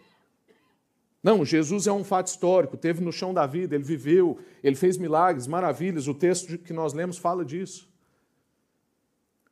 [1.24, 4.98] Não, Jesus é um fato histórico, teve no chão da vida, ele viveu, ele fez
[4.98, 6.08] milagres, maravilhas.
[6.08, 7.88] O texto que nós lemos fala disso.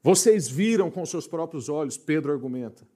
[0.01, 2.87] Vocês viram com seus próprios olhos, Pedro argumenta.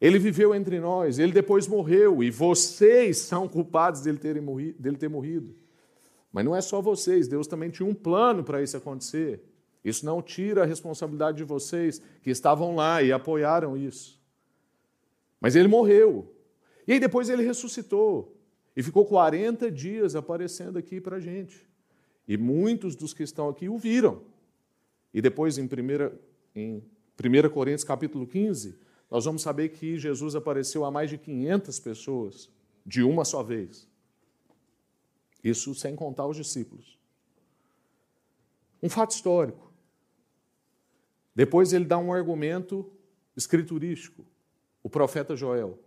[0.00, 4.96] Ele viveu entre nós, ele depois morreu, e vocês são culpados dele, terem morrido, dele
[4.96, 5.54] ter morrido.
[6.32, 9.42] Mas não é só vocês, Deus também tinha um plano para isso acontecer.
[9.84, 14.20] Isso não tira a responsabilidade de vocês que estavam lá e apoiaram isso.
[15.40, 16.32] Mas ele morreu,
[16.86, 18.36] e aí depois ele ressuscitou
[18.76, 21.66] e ficou 40 dias aparecendo aqui para a gente.
[22.26, 24.22] E muitos dos que estão aqui o viram.
[25.12, 25.68] E depois em 1,
[26.54, 26.82] em
[27.18, 28.78] 1 Coríntios capítulo 15,
[29.10, 32.50] nós vamos saber que Jesus apareceu a mais de 500 pessoas
[32.84, 33.88] de uma só vez.
[35.44, 36.98] Isso sem contar os discípulos.
[38.82, 39.72] Um fato histórico.
[41.34, 42.90] Depois ele dá um argumento
[43.36, 44.24] escriturístico,
[44.82, 45.78] o profeta Joel.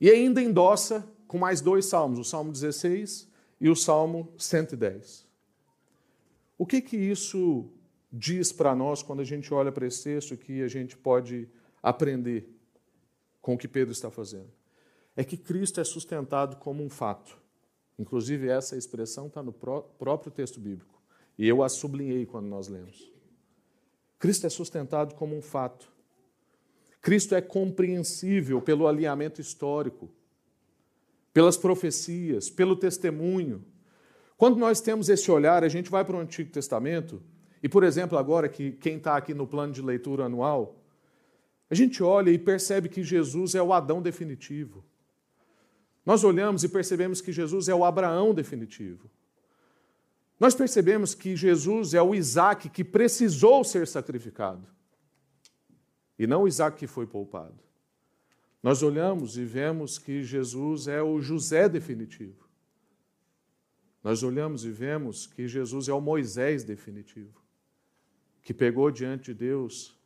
[0.00, 3.28] E ainda endossa com mais dois salmos, o Salmo 16
[3.60, 5.26] e o Salmo 110.
[6.56, 7.70] O que que isso
[8.12, 11.48] diz para nós quando a gente olha para esse texto que a gente pode
[11.82, 12.48] aprender
[13.40, 14.50] com o que Pedro está fazendo?
[15.16, 17.38] É que Cristo é sustentado como um fato.
[17.98, 21.00] Inclusive, essa expressão está no próprio texto bíblico.
[21.38, 23.12] E eu a sublinhei quando nós lemos.
[24.18, 25.90] Cristo é sustentado como um fato.
[27.00, 30.10] Cristo é compreensível pelo alinhamento histórico,
[31.32, 33.64] pelas profecias, pelo testemunho.
[34.36, 37.22] Quando nós temos esse olhar, a gente vai para o Antigo Testamento,
[37.62, 40.82] e, por exemplo, agora que quem está aqui no plano de leitura anual,
[41.70, 44.84] a gente olha e percebe que Jesus é o Adão definitivo.
[46.04, 49.10] Nós olhamos e percebemos que Jesus é o Abraão definitivo.
[50.38, 54.66] Nós percebemos que Jesus é o Isaac que precisou ser sacrificado
[56.20, 57.58] e não Isaac que foi poupado.
[58.62, 62.46] Nós olhamos e vemos que Jesus é o José definitivo.
[64.04, 67.40] Nós olhamos e vemos que Jesus é o Moisés definitivo,
[68.42, 69.98] que pegou diante de Deus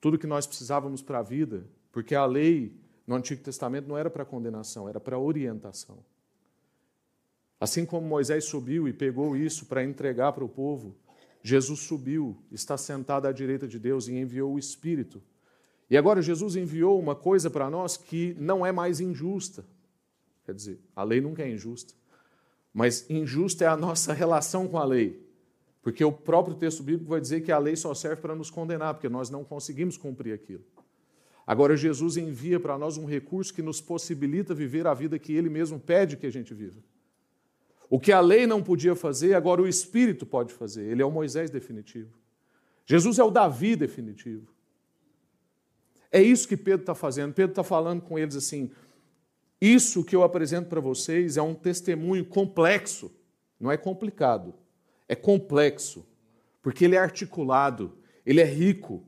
[0.00, 2.74] tudo que nós precisávamos para a vida, porque a lei
[3.06, 6.02] no Antigo Testamento não era para condenação, era para orientação.
[7.60, 10.96] Assim como Moisés subiu e pegou isso para entregar para o povo,
[11.42, 15.22] Jesus subiu, está sentado à direita de Deus e enviou o Espírito
[15.90, 19.64] e agora Jesus enviou uma coisa para nós que não é mais injusta.
[20.46, 21.92] Quer dizer, a lei nunca é injusta.
[22.72, 25.28] Mas injusta é a nossa relação com a lei.
[25.82, 28.94] Porque o próprio texto bíblico vai dizer que a lei só serve para nos condenar,
[28.94, 30.62] porque nós não conseguimos cumprir aquilo.
[31.44, 35.48] Agora, Jesus envia para nós um recurso que nos possibilita viver a vida que Ele
[35.48, 36.78] mesmo pede que a gente viva.
[37.88, 40.84] O que a lei não podia fazer, agora o Espírito pode fazer.
[40.84, 42.16] Ele é o Moisés definitivo.
[42.86, 44.46] Jesus é o Davi definitivo.
[46.10, 47.32] É isso que Pedro está fazendo.
[47.32, 48.70] Pedro está falando com eles assim:
[49.60, 53.12] isso que eu apresento para vocês é um testemunho complexo,
[53.58, 54.54] não é complicado,
[55.06, 56.06] é complexo,
[56.62, 59.04] porque ele é articulado, ele é rico,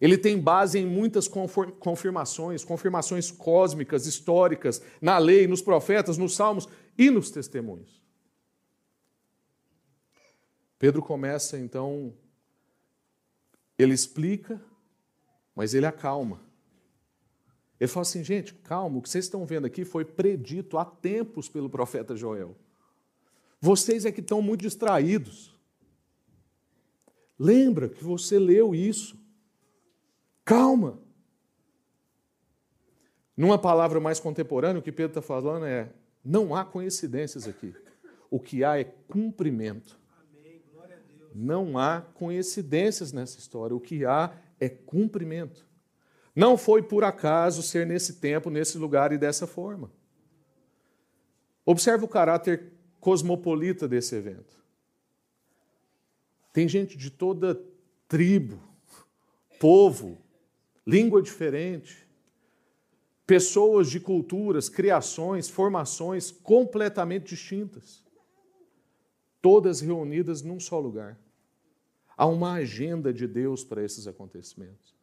[0.00, 6.68] ele tem base em muitas confirmações, confirmações cósmicas, históricas, na lei, nos profetas, nos salmos
[6.98, 8.02] e nos testemunhos.
[10.78, 12.12] Pedro começa então,
[13.78, 14.60] ele explica
[15.54, 16.40] mas ele acalma.
[17.78, 21.48] Ele fala assim, gente, calma, o que vocês estão vendo aqui foi predito há tempos
[21.48, 22.56] pelo profeta Joel.
[23.60, 25.52] Vocês é que estão muito distraídos.
[27.38, 29.16] Lembra que você leu isso.
[30.44, 31.00] Calma.
[33.36, 35.92] Numa palavra mais contemporânea, o que Pedro está falando é:
[36.24, 37.74] não há coincidências aqui.
[38.30, 39.98] O que há é cumprimento.
[41.34, 43.74] Não há coincidências nessa história.
[43.74, 45.66] O que há é cumprimento.
[46.36, 49.90] Não foi por acaso ser nesse tempo, nesse lugar e dessa forma.
[51.66, 54.62] Observe o caráter cosmopolita desse evento.
[56.52, 57.60] Tem gente de toda
[58.06, 58.62] tribo,
[59.58, 60.16] povo,
[60.86, 62.06] língua diferente,
[63.26, 68.04] pessoas de culturas, criações, formações completamente distintas,
[69.40, 71.18] todas reunidas num só lugar.
[72.22, 74.94] Há uma agenda de Deus para esses acontecimentos.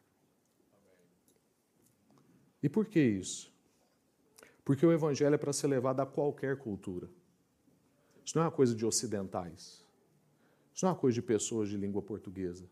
[2.64, 3.54] E por que isso?
[4.64, 7.10] Porque o Evangelho é para ser levado a qualquer cultura.
[8.24, 9.86] Isso não é uma coisa de ocidentais.
[10.74, 12.64] Isso não é uma coisa de pessoas de língua portuguesa.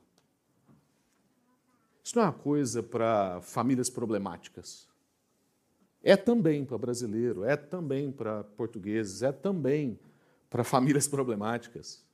[2.01, 4.87] Isso não é uma coisa para famílias problemáticas.
[6.01, 9.99] É também para brasileiro, é também para portugueses, é também
[10.49, 12.06] para famílias problemáticas.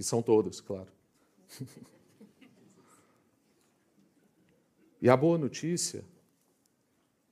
[0.00, 0.88] Que são todas, claro.
[4.98, 6.02] e a boa notícia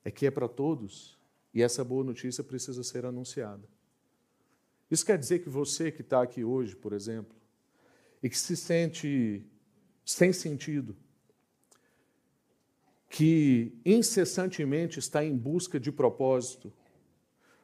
[0.04, 1.18] é que é para todos,
[1.54, 3.66] e essa boa notícia precisa ser anunciada.
[4.90, 7.34] Isso quer dizer que você que está aqui hoje, por exemplo,
[8.22, 9.42] e que se sente
[10.04, 10.94] sem sentido,
[13.08, 16.70] que incessantemente está em busca de propósito,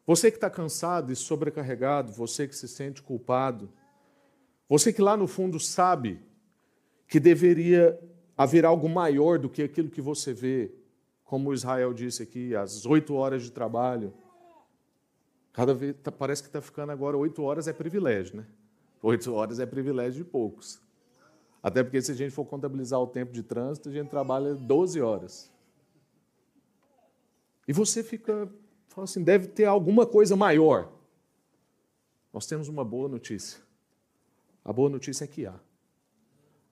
[0.07, 3.71] você que está cansado e sobrecarregado, você que se sente culpado,
[4.69, 6.21] você que lá no fundo sabe
[7.07, 7.99] que deveria
[8.37, 10.73] haver algo maior do que aquilo que você vê,
[11.23, 14.13] como Israel disse aqui, as oito horas de trabalho,
[15.55, 18.47] Cada vez tá, parece que está ficando agora oito horas é privilégio, né?
[19.01, 20.81] Oito horas é privilégio de poucos.
[21.63, 25.01] Até porque se a gente for contabilizar o tempo de trânsito, a gente trabalha 12
[25.01, 25.53] horas.
[27.69, 28.51] E você fica,
[28.89, 30.93] fala assim, deve ter alguma coisa maior.
[32.33, 33.63] Nós temos uma boa notícia.
[34.65, 35.55] A boa notícia é que há.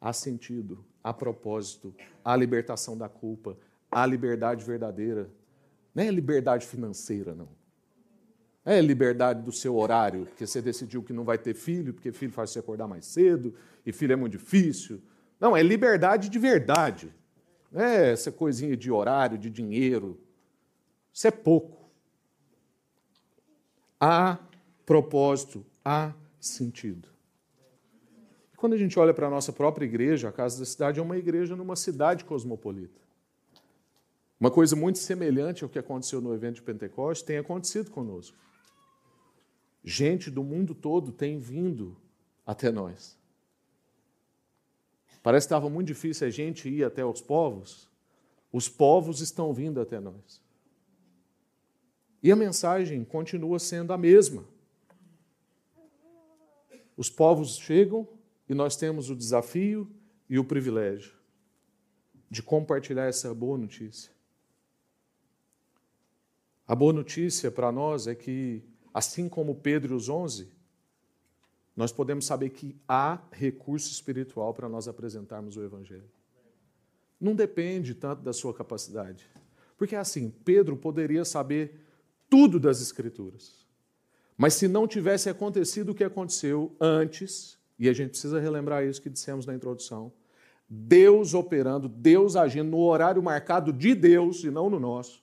[0.00, 3.56] Há sentido, há propósito, há libertação da culpa,
[3.90, 5.30] há liberdade verdadeira.
[5.94, 7.48] Não é liberdade financeira, não.
[8.64, 12.32] É liberdade do seu horário, porque você decidiu que não vai ter filho, porque filho
[12.32, 15.02] faz você acordar mais cedo, e filho é muito difícil.
[15.38, 17.12] Não, é liberdade de verdade.
[17.70, 20.20] Não é essa coisinha de horário, de dinheiro.
[21.12, 21.90] Isso é pouco.
[24.00, 24.38] Há
[24.86, 27.11] propósito, há sentido.
[28.62, 31.18] Quando a gente olha para a nossa própria igreja, a Casa da Cidade é uma
[31.18, 33.00] igreja numa cidade cosmopolita.
[34.38, 38.36] Uma coisa muito semelhante ao que aconteceu no evento de Pentecostes tem acontecido conosco.
[39.82, 41.96] Gente do mundo todo tem vindo
[42.46, 43.18] até nós.
[45.24, 47.90] Parece que estava muito difícil a gente ir até os povos.
[48.52, 50.40] Os povos estão vindo até nós.
[52.22, 54.44] E a mensagem continua sendo a mesma.
[56.96, 58.06] Os povos chegam
[58.52, 59.90] e nós temos o desafio
[60.28, 61.12] e o privilégio
[62.30, 64.12] de compartilhar essa boa notícia.
[66.66, 68.62] A boa notícia para nós é que
[68.92, 70.52] Assim como Pedro e os onze,
[71.74, 76.10] nós podemos saber que há recurso espiritual para nós apresentarmos o Evangelho.
[77.18, 79.26] Não depende tanto da sua capacidade.
[79.78, 81.80] Porque assim, Pedro poderia saber
[82.28, 83.66] tudo das Escrituras.
[84.36, 89.02] Mas se não tivesse acontecido o que aconteceu antes, e a gente precisa relembrar isso
[89.02, 90.12] que dissemos na introdução,
[90.68, 95.22] Deus operando, Deus agindo no horário marcado de Deus e não no nosso,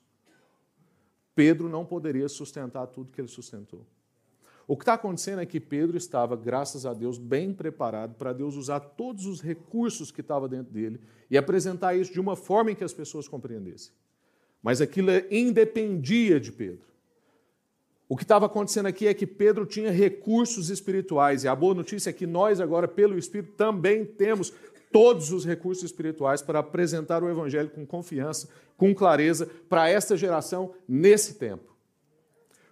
[1.33, 3.85] Pedro não poderia sustentar tudo que ele sustentou.
[4.67, 8.55] O que está acontecendo é que Pedro estava, graças a Deus, bem preparado para Deus
[8.55, 10.99] usar todos os recursos que estavam dentro dele
[11.31, 13.91] e apresentar isso de uma forma em que as pessoas compreendessem.
[14.62, 16.85] Mas aquilo independia de Pedro.
[18.09, 22.09] O que estava acontecendo aqui é que Pedro tinha recursos espirituais, e a boa notícia
[22.09, 24.51] é que nós, agora, pelo Espírito, também temos
[24.91, 30.73] todos os recursos espirituais para apresentar o Evangelho com confiança, com clareza, para esta geração
[30.87, 31.75] nesse tempo.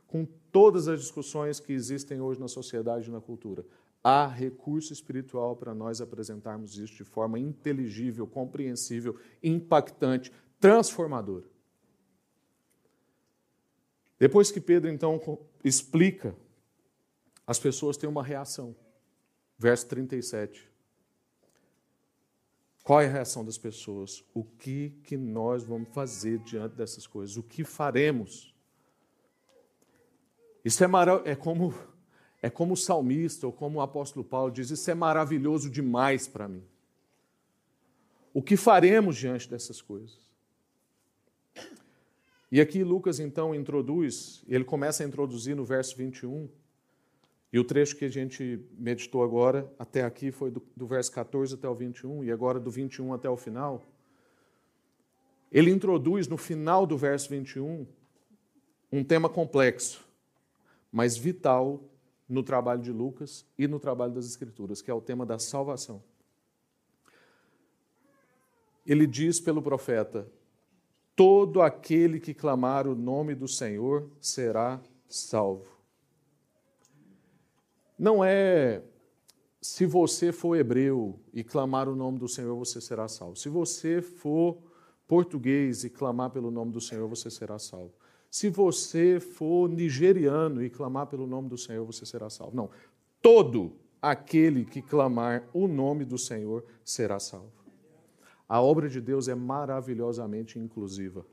[0.08, 3.64] Com todas as discussões que existem hoje na sociedade e na cultura,
[4.04, 11.46] há recurso espiritual para nós apresentarmos isso de forma inteligível, compreensível, impactante, transformadora.
[14.20, 15.20] Depois que Pedro então
[15.64, 16.36] explica,
[17.46, 18.76] as pessoas têm uma reação.
[19.58, 20.68] Verso 37.
[22.84, 24.24] Qual é a reação das pessoas?
[24.34, 27.36] O que, que nós vamos fazer diante dessas coisas?
[27.38, 28.56] O que faremos?
[30.64, 31.22] Isso é, mara...
[31.26, 31.74] é como
[32.42, 36.48] é como o salmista ou como o apóstolo Paulo diz: Isso é maravilhoso demais para
[36.48, 36.64] mim.
[38.34, 40.27] O que faremos diante dessas coisas?
[42.52, 46.50] E aqui Lucas então introduz, ele começa a introduzir no verso 21,
[47.52, 51.56] e o trecho que a gente meditou agora, até aqui, foi do, do verso 14
[51.56, 53.84] até o 21, e agora do 21 até o final.
[55.52, 57.88] Ele introduz no final do verso 21
[58.92, 60.06] um tema complexo,
[60.92, 61.84] mas vital
[62.28, 66.04] no trabalho de Lucas e no trabalho das Escrituras, que é o tema da salvação.
[68.86, 70.30] Ele diz pelo profeta:
[71.18, 75.66] Todo aquele que clamar o nome do Senhor será salvo.
[77.98, 78.84] Não é
[79.60, 83.36] se você for hebreu e clamar o nome do Senhor, você será salvo.
[83.36, 84.60] Se você for
[85.08, 87.94] português e clamar pelo nome do Senhor, você será salvo.
[88.30, 92.56] Se você for nigeriano e clamar pelo nome do Senhor, você será salvo.
[92.56, 92.70] Não.
[93.22, 97.57] Todo aquele que clamar o nome do Senhor será salvo.
[98.48, 101.26] A obra de Deus é maravilhosamente inclusiva.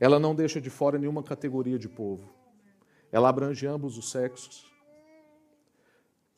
[0.00, 2.28] Ela não deixa de fora nenhuma categoria de povo.
[3.10, 4.72] Ela abrange ambos os sexos,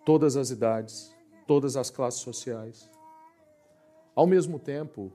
[0.04, 1.14] todas as idades,
[1.46, 2.90] todas as classes sociais.
[4.14, 5.12] Ao mesmo tempo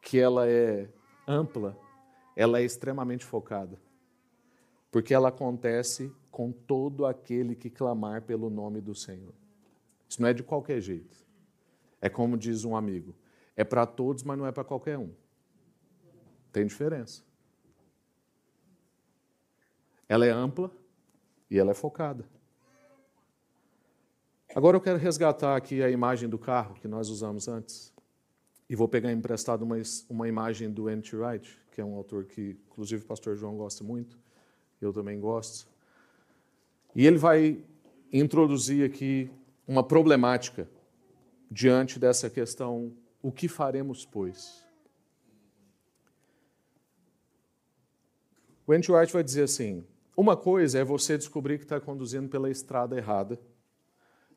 [0.00, 0.88] que ela é
[1.26, 1.76] ampla,
[2.34, 3.78] ela é extremamente focada,
[4.90, 9.34] porque ela acontece com todo aquele que clamar pelo nome do Senhor.
[10.08, 11.16] Isso não é de qualquer jeito.
[12.00, 13.14] É como diz um amigo:
[13.56, 15.10] é para todos, mas não é para qualquer um.
[16.52, 17.22] Tem diferença.
[20.08, 20.70] Ela é ampla
[21.50, 22.24] e ela é focada.
[24.54, 27.92] Agora eu quero resgatar aqui a imagem do carro que nós usamos antes.
[28.68, 29.76] E vou pegar emprestado uma,
[30.08, 31.16] uma imagem do N.T.
[31.16, 34.18] Wright, que é um autor que, inclusive, o pastor João gosta muito,
[34.80, 35.66] eu também gosto.
[36.94, 37.64] E ele vai
[38.12, 39.30] introduzir aqui
[39.66, 40.68] uma problemática
[41.50, 42.92] diante dessa questão
[43.22, 44.62] o que faremos, pois?
[48.66, 52.96] O White vai dizer assim: uma coisa é você descobrir que está conduzindo pela estrada
[52.96, 53.40] errada.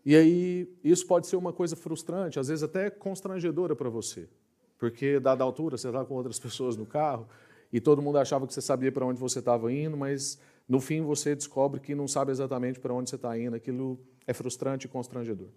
[0.05, 4.29] E aí, isso pode ser uma coisa frustrante, às vezes até constrangedora para você.
[4.77, 7.27] Porque, dada a altura, você está com outras pessoas no carro
[7.73, 11.01] e todo mundo achava que você sabia para onde você estava indo, mas no fim
[11.01, 13.55] você descobre que não sabe exatamente para onde você está indo.
[13.55, 15.49] Aquilo é frustrante e constrangedor.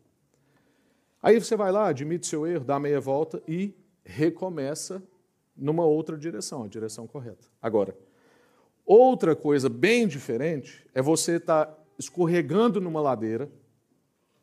[1.23, 5.03] Aí você vai lá, admite seu erro, dá meia volta e recomeça
[5.57, 7.49] numa outra direção, a direção correta.
[7.61, 7.97] Agora,
[8.87, 13.51] outra coisa bem diferente é você estar tá escorregando numa ladeira,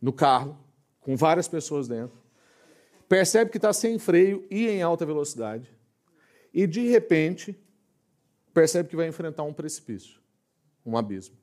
[0.01, 0.57] no carro,
[0.99, 2.17] com várias pessoas dentro,
[3.07, 5.71] percebe que está sem freio e em alta velocidade,
[6.53, 7.57] e de repente
[8.53, 10.19] percebe que vai enfrentar um precipício,
[10.85, 11.37] um abismo.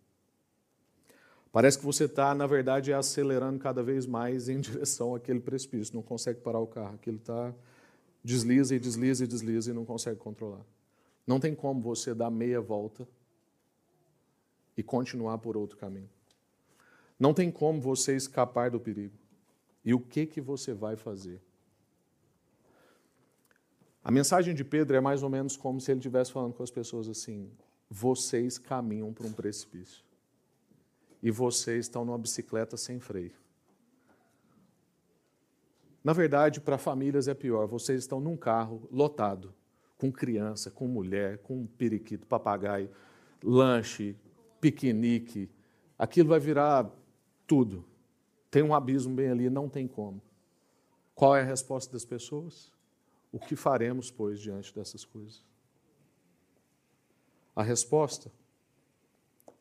[1.53, 6.03] Parece que você está, na verdade, acelerando cada vez mais em direção àquele precipício, não
[6.03, 7.55] consegue parar o carro, aquilo está
[8.24, 10.64] desliza e desliza e desliza e não consegue controlar.
[11.26, 13.07] Não tem como você dar meia volta
[14.76, 16.09] e continuar por outro caminho.
[17.18, 19.14] Não tem como você escapar do perigo.
[19.84, 21.40] E o que que você vai fazer?
[24.05, 26.70] A mensagem de Pedro é mais ou menos como se ele estivesse falando com as
[26.70, 27.50] pessoas assim:
[27.90, 30.05] vocês caminham para um precipício
[31.23, 33.33] e vocês estão numa bicicleta sem freio.
[36.03, 37.66] Na verdade, para famílias é pior.
[37.66, 39.55] Vocês estão num carro lotado,
[39.97, 42.91] com criança, com mulher, com periquito, papagaio,
[43.43, 44.16] lanche,
[44.61, 45.49] piquenique.
[45.97, 46.91] Aquilo vai virar
[47.47, 47.85] tudo.
[48.51, 50.20] Tem um abismo bem ali, não tem como.
[51.14, 52.73] Qual é a resposta das pessoas?
[53.31, 55.45] O que faremos, pois, diante dessas coisas?
[57.55, 58.33] A resposta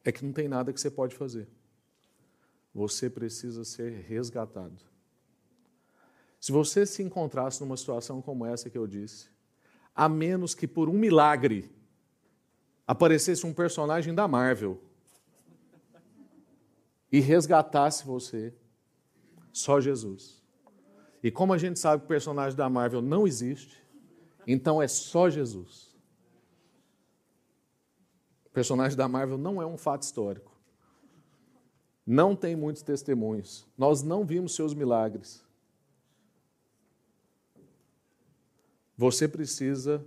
[0.03, 1.47] é que não tem nada que você pode fazer.
[2.73, 4.81] Você precisa ser resgatado.
[6.39, 9.29] Se você se encontrasse numa situação como essa que eu disse,
[9.95, 11.69] a menos que por um milagre
[12.87, 14.81] aparecesse um personagem da Marvel
[17.11, 18.53] e resgatasse você,
[19.51, 20.41] só Jesus.
[21.21, 23.83] E como a gente sabe que o personagem da Marvel não existe,
[24.47, 25.90] então é só Jesus.
[28.53, 30.51] Personagem da Marvel não é um fato histórico.
[32.05, 33.67] Não tem muitos testemunhos.
[33.77, 35.43] Nós não vimos seus milagres.
[38.97, 40.05] Você precisa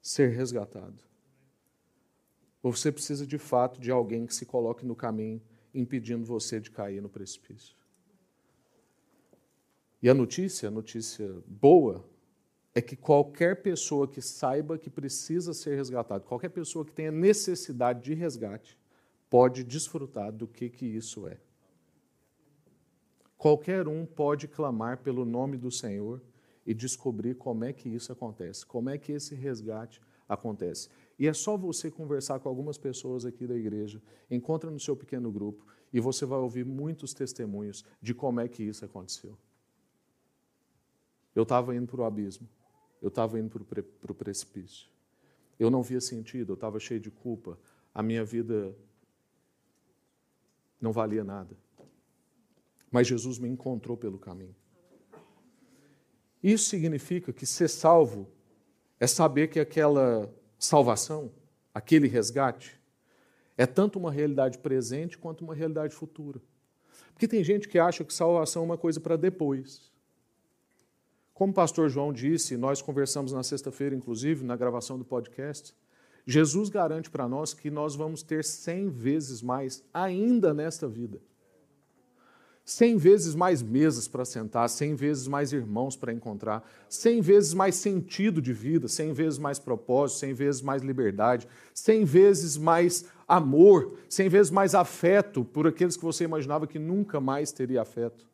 [0.00, 0.98] ser resgatado.
[2.62, 5.42] Você precisa de fato de alguém que se coloque no caminho,
[5.74, 7.76] impedindo você de cair no precipício.
[10.00, 12.04] E a notícia, a notícia boa,
[12.74, 18.02] é que qualquer pessoa que saiba que precisa ser resgatado, qualquer pessoa que tenha necessidade
[18.02, 18.78] de resgate,
[19.28, 21.38] pode desfrutar do que, que isso é.
[23.36, 26.22] Qualquer um pode clamar pelo nome do Senhor
[26.64, 30.88] e descobrir como é que isso acontece, como é que esse resgate acontece.
[31.18, 34.00] E é só você conversar com algumas pessoas aqui da igreja,
[34.30, 38.62] encontra no seu pequeno grupo, e você vai ouvir muitos testemunhos de como é que
[38.62, 39.36] isso aconteceu.
[41.34, 42.48] Eu estava indo para o abismo,
[43.02, 44.88] eu estava indo para o precipício.
[45.58, 47.58] Eu não via sentido, eu estava cheio de culpa,
[47.92, 48.74] a minha vida
[50.80, 51.56] não valia nada.
[52.90, 54.54] Mas Jesus me encontrou pelo caminho.
[56.42, 58.30] Isso significa que ser salvo
[58.98, 61.32] é saber que aquela salvação,
[61.74, 62.80] aquele resgate,
[63.56, 66.40] é tanto uma realidade presente quanto uma realidade futura.
[67.12, 69.92] Porque tem gente que acha que salvação é uma coisa para depois.
[71.42, 75.74] Como o pastor João disse, nós conversamos na sexta-feira, inclusive, na gravação do podcast,
[76.24, 81.20] Jesus garante para nós que nós vamos ter cem vezes mais ainda nesta vida.
[82.64, 87.74] Cem vezes mais mesas para sentar, cem vezes mais irmãos para encontrar, cem vezes mais
[87.74, 93.98] sentido de vida, cem vezes mais propósito, cem vezes mais liberdade, cem vezes mais amor,
[94.08, 98.30] cem vezes mais afeto por aqueles que você imaginava que nunca mais teria afeto.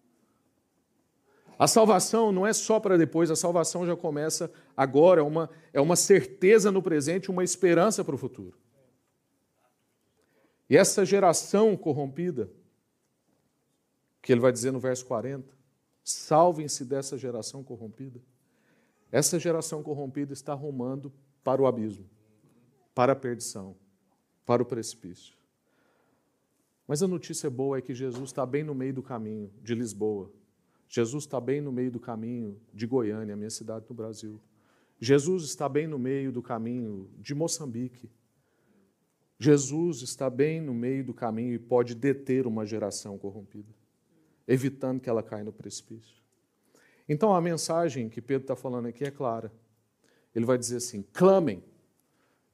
[1.58, 5.80] A salvação não é só para depois, a salvação já começa agora, é uma, é
[5.80, 8.56] uma certeza no presente, uma esperança para o futuro.
[10.70, 12.48] E essa geração corrompida,
[14.22, 15.52] que ele vai dizer no verso 40,
[16.04, 18.20] salvem-se dessa geração corrompida.
[19.10, 22.08] Essa geração corrompida está rumando para o abismo,
[22.94, 23.74] para a perdição,
[24.46, 25.34] para o precipício.
[26.86, 30.37] Mas a notícia boa é que Jesus está bem no meio do caminho de Lisboa
[30.88, 34.40] Jesus está bem no meio do caminho de Goiânia, minha cidade no Brasil.
[34.98, 38.10] Jesus está bem no meio do caminho de Moçambique.
[39.38, 43.72] Jesus está bem no meio do caminho e pode deter uma geração corrompida,
[44.48, 46.16] evitando que ela caia no precipício.
[47.08, 49.52] Então a mensagem que Pedro está falando aqui é clara.
[50.34, 51.62] Ele vai dizer assim: clamem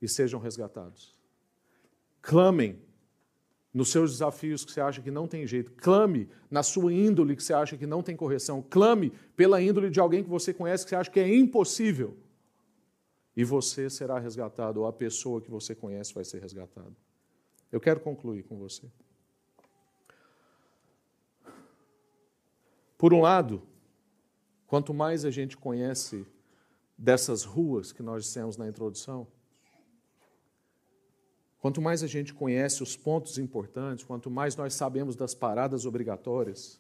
[0.03, 1.17] e sejam resgatados.
[2.21, 2.79] Clamem
[3.75, 5.73] nos seus desafios que você acha que não tem jeito.
[5.73, 8.63] Clame na sua índole que você acha que não tem correção.
[8.63, 12.17] Clame pela índole de alguém que você conhece que você acha que é impossível.
[13.37, 16.95] E você será resgatado, ou a pessoa que você conhece vai ser resgatada.
[17.73, 18.89] Eu quero concluir com você.
[22.97, 23.61] Por um lado,
[24.69, 26.25] quanto mais a gente conhece
[26.97, 29.27] dessas ruas que nós dissemos na introdução,
[31.65, 36.79] Quanto mais a gente conhece os pontos importantes, quanto mais nós sabemos das paradas obrigatórias,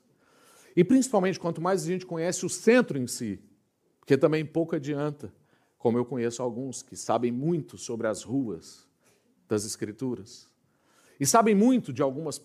[0.77, 3.41] e principalmente quanto mais a gente conhece o centro em si,
[3.99, 5.33] porque também pouco adianta,
[5.79, 8.87] como eu conheço alguns que sabem muito sobre as ruas
[9.49, 10.51] das Escrituras,
[11.19, 12.39] e sabem muito de algumas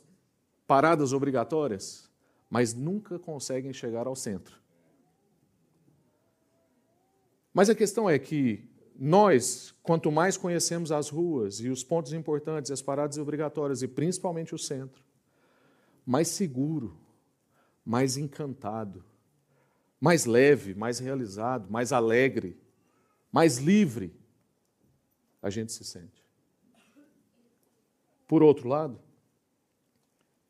[0.66, 2.10] paradas obrigatórias,
[2.50, 4.58] mas nunca conseguem chegar ao centro.
[7.54, 8.64] Mas a questão é que
[9.02, 14.54] nós, quanto mais conhecemos as ruas e os pontos importantes, as paradas obrigatórias e principalmente
[14.54, 15.02] o centro,
[16.06, 16.98] mais seguro,
[17.86, 19.06] mais encantado,
[20.02, 22.60] mais leve, mais realizado, mais alegre,
[23.32, 24.14] mais livre
[25.42, 26.22] a gente se sente.
[28.28, 29.00] Por outro lado,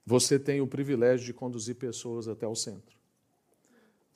[0.04, 2.99] você tem o privilégio de conduzir pessoas até o centro,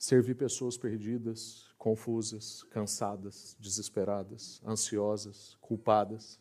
[0.04, 6.38] servir pessoas perdidas, confusas, cansadas, desesperadas, ansiosas, culpadas.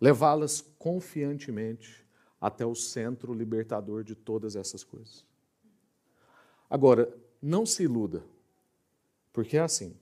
[0.00, 2.02] Levá-las confiantemente
[2.40, 5.22] até o centro libertador de todas essas coisas.
[6.70, 8.24] Agora, não se iluda,
[9.34, 9.94] porque é assim.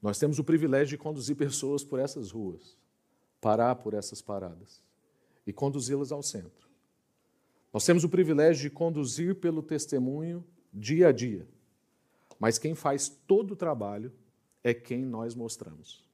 [0.00, 2.78] Nós temos o privilégio de conduzir pessoas por essas ruas,
[3.42, 4.82] parar por essas paradas
[5.46, 6.66] e conduzi-las ao centro.
[7.74, 10.42] Nós temos o privilégio de conduzir pelo testemunho
[10.76, 11.48] dia a dia.
[12.38, 14.12] Mas quem faz todo o trabalho
[14.62, 16.04] é quem nós mostramos.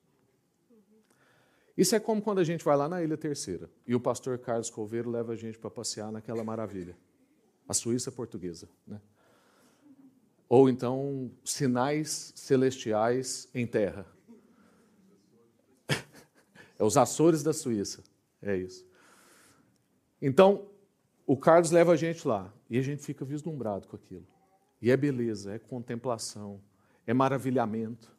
[1.76, 4.70] Isso é como quando a gente vai lá na Ilha Terceira e o pastor Carlos
[4.70, 6.96] Coveiro leva a gente para passear naquela maravilha,
[7.66, 8.68] a Suíça portuguesa.
[8.86, 9.00] Né?
[10.48, 14.06] Ou então, sinais celestiais em terra.
[16.78, 18.02] É os Açores da Suíça.
[18.40, 18.84] É isso.
[20.20, 20.66] Então,
[21.24, 24.26] o Carlos leva a gente lá e a gente fica vislumbrado com aquilo.
[24.82, 26.60] E é beleza, é contemplação,
[27.06, 28.12] é maravilhamento.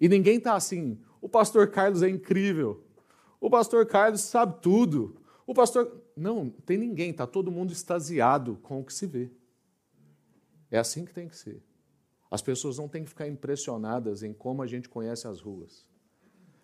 [0.00, 2.82] E ninguém está assim, o pastor Carlos é incrível,
[3.40, 6.02] o pastor Carlos sabe tudo, o pastor.
[6.16, 9.30] Não, tem ninguém, está todo mundo extasiado com o que se vê.
[10.70, 11.62] É assim que tem que ser.
[12.28, 15.86] As pessoas não têm que ficar impressionadas em como a gente conhece as ruas,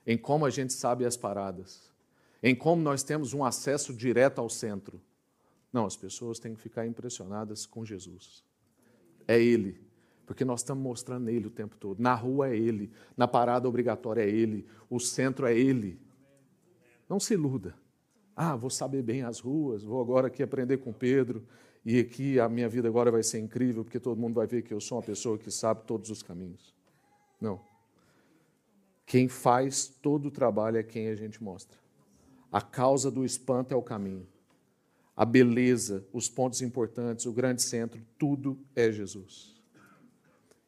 [0.06, 1.92] em como a gente sabe as paradas,
[2.42, 5.00] em como nós temos um acesso direto ao centro.
[5.72, 8.44] Não, as pessoas têm que ficar impressionadas com Jesus
[9.26, 9.80] é Ele.
[10.26, 12.00] Porque nós estamos mostrando Ele o tempo todo.
[12.00, 16.00] Na rua é Ele, na parada obrigatória é Ele, o centro é Ele,
[17.08, 17.74] Não se iluda.
[18.34, 21.46] Ah, vou saber bem as ruas, vou agora aqui aprender com Pedro,
[21.84, 24.74] e aqui a minha vida agora vai ser incrível, porque todo mundo vai ver que
[24.74, 26.74] eu sou uma pessoa que sabe todos os caminhos.
[27.40, 27.60] Não.
[29.06, 31.78] Quem faz todo o trabalho é quem a gente mostra.
[32.50, 34.26] A causa do espanto é o caminho.
[35.16, 39.56] A beleza, os pontos importantes, o grande centro, tudo é Jesus.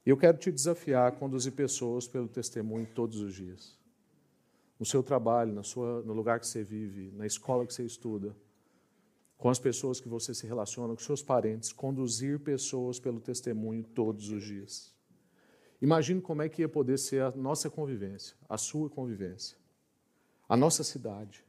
[0.07, 3.79] E eu quero te desafiar a conduzir pessoas pelo testemunho todos os dias
[4.79, 8.35] no seu trabalho, na sua, no lugar que você vive, na escola que você estuda,
[9.37, 14.31] com as pessoas que você se relaciona, com seus parentes, conduzir pessoas pelo testemunho todos
[14.31, 14.95] os dias.
[15.81, 19.57] Imagine como é que ia poder ser a nossa convivência, a sua convivência,
[20.49, 21.45] a nossa cidade,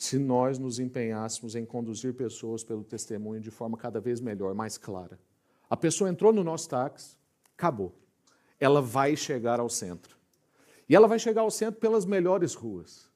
[0.00, 4.78] se nós nos empenhássemos em conduzir pessoas pelo testemunho de forma cada vez melhor, mais
[4.78, 5.20] clara.
[5.68, 7.18] A pessoa entrou no nosso táxi,
[7.52, 7.94] acabou.
[8.58, 10.16] Ela vai chegar ao centro.
[10.88, 13.10] E ela vai chegar ao centro pelas melhores ruas,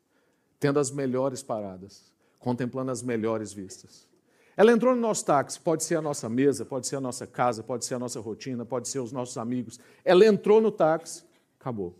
[0.61, 4.07] tendo as melhores paradas, contemplando as melhores vistas.
[4.55, 7.63] Ela entrou no nosso táxi, pode ser a nossa mesa, pode ser a nossa casa,
[7.63, 9.81] pode ser a nossa rotina, pode ser os nossos amigos.
[10.05, 11.25] Ela entrou no táxi,
[11.59, 11.99] acabou.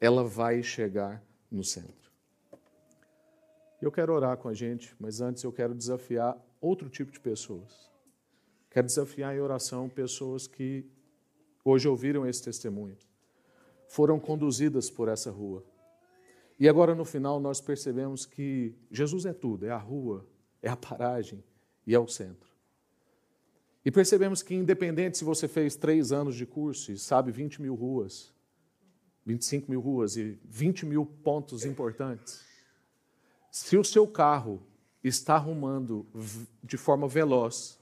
[0.00, 2.03] Ela vai chegar no centro.
[3.84, 7.92] Eu quero orar com a gente, mas antes eu quero desafiar outro tipo de pessoas.
[8.70, 10.86] Quero desafiar em oração pessoas que
[11.62, 12.96] hoje ouviram esse testemunho
[13.86, 15.62] foram conduzidas por essa rua.
[16.58, 20.26] E agora no final nós percebemos que Jesus é tudo, é a rua,
[20.62, 21.44] é a paragem
[21.86, 22.48] e é o centro.
[23.84, 27.74] E percebemos que, independente se você fez três anos de curso e sabe 20 mil
[27.74, 28.32] ruas,
[29.26, 32.53] 25 mil ruas e 20 mil pontos importantes,
[33.54, 34.60] se o seu carro
[35.00, 36.04] está arrumando
[36.60, 37.78] de forma veloz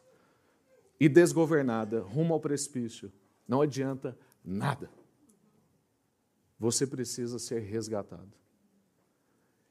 [1.00, 3.10] e desgovernada rumo ao precipício,
[3.48, 4.14] não adianta
[4.44, 4.90] nada
[6.58, 8.30] você precisa ser resgatado.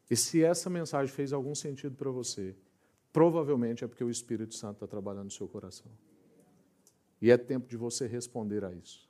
[0.09, 2.55] E se essa mensagem fez algum sentido para você,
[3.13, 5.91] provavelmente é porque o Espírito Santo está trabalhando no seu coração.
[7.21, 9.07] E é tempo de você responder a isso.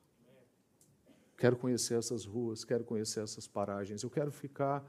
[1.37, 4.85] Quero conhecer essas ruas, quero conhecer essas paragens, eu quero ficar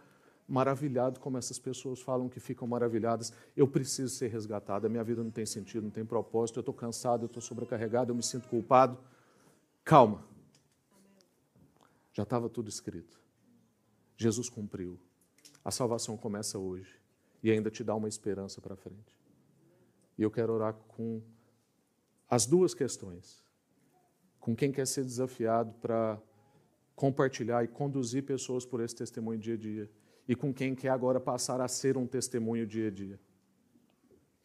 [0.49, 3.33] maravilhado como essas pessoas falam que ficam maravilhadas.
[3.57, 6.75] Eu preciso ser resgatado, a minha vida não tem sentido, não tem propósito, eu estou
[6.75, 8.99] cansado, eu estou sobrecarregado, eu me sinto culpado.
[9.85, 10.25] Calma.
[12.13, 13.21] Já estava tudo escrito.
[14.17, 14.99] Jesus cumpriu.
[15.65, 17.01] A salvação começa hoje
[17.43, 19.17] e ainda te dá uma esperança para frente.
[20.19, 21.23] E eu quero orar com
[22.29, 23.43] as duas questões.
[24.39, 26.21] Com quem quer ser desafiado para
[26.95, 29.91] compartilhar e conduzir pessoas por esse testemunho dia a dia.
[30.29, 33.21] E com quem quer agora passar a ser um testemunho dia a dia.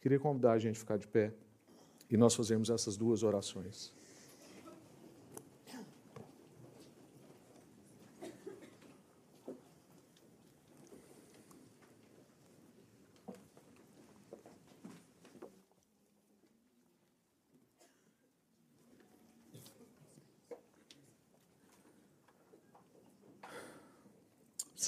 [0.00, 1.32] Queria convidar a gente a ficar de pé
[2.10, 3.94] e nós fazemos essas duas orações.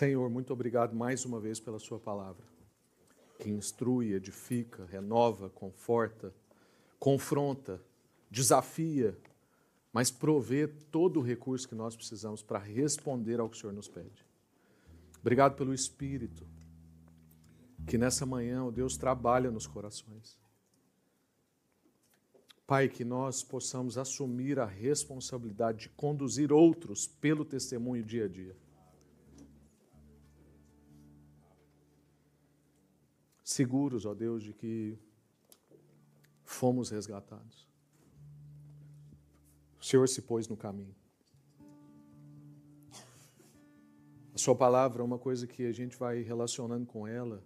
[0.01, 2.43] Senhor, muito obrigado mais uma vez pela Sua palavra,
[3.39, 6.33] que instrui, edifica, renova, conforta,
[6.99, 7.79] confronta,
[8.31, 9.15] desafia,
[9.93, 13.89] mas provê todo o recurso que nós precisamos para responder ao que o Senhor nos
[13.89, 14.25] pede.
[15.21, 16.47] Obrigado pelo Espírito,
[17.87, 20.39] que nessa manhã, o Deus, trabalha nos corações.
[22.67, 28.57] Pai, que nós possamos assumir a responsabilidade de conduzir outros pelo testemunho dia a dia.
[33.51, 34.97] Seguros, ó Deus, de que
[36.45, 37.69] fomos resgatados.
[39.81, 40.95] O Senhor se pôs no caminho.
[44.33, 47.43] A Sua palavra é uma coisa que a gente vai relacionando com ela.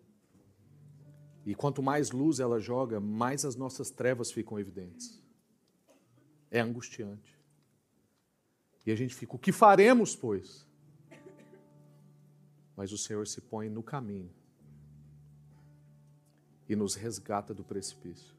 [1.46, 5.22] E quanto mais luz ela joga, mais as nossas trevas ficam evidentes.
[6.50, 7.40] É angustiante.
[8.84, 10.66] E a gente fica, o que faremos, pois?
[12.76, 14.43] Mas o Senhor se põe no caminho
[16.68, 18.34] e nos resgata do precipício.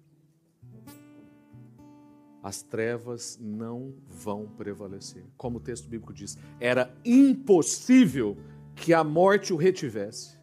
[2.42, 5.24] As trevas não vão prevalecer.
[5.36, 8.38] Como o texto bíblico diz, era impossível
[8.76, 10.38] que a morte o retivesse.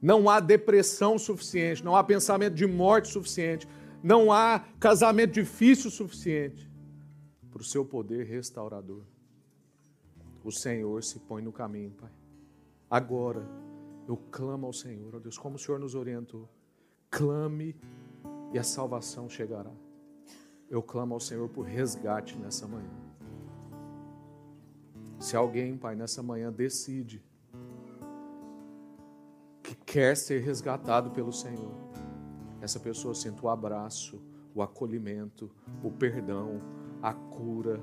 [0.00, 3.68] Não há depressão suficiente, não há pensamento de morte suficiente,
[4.02, 6.68] não há casamento difícil suficiente
[7.52, 9.04] para o seu poder restaurador.
[10.42, 12.10] O Senhor se põe no caminho, Pai.
[12.90, 13.46] Agora,
[14.06, 16.48] eu clamo ao Senhor, ó Deus, como o Senhor nos orientou.
[17.10, 17.76] Clame
[18.52, 19.72] e a salvação chegará.
[20.68, 22.90] Eu clamo ao Senhor por resgate nessa manhã.
[25.18, 27.22] Se alguém, Pai, nessa manhã decide
[29.92, 31.74] quer ser resgatado pelo Senhor,
[32.62, 34.22] essa pessoa sinta o abraço,
[34.54, 35.50] o acolhimento,
[35.82, 36.62] o perdão,
[37.02, 37.78] a cura,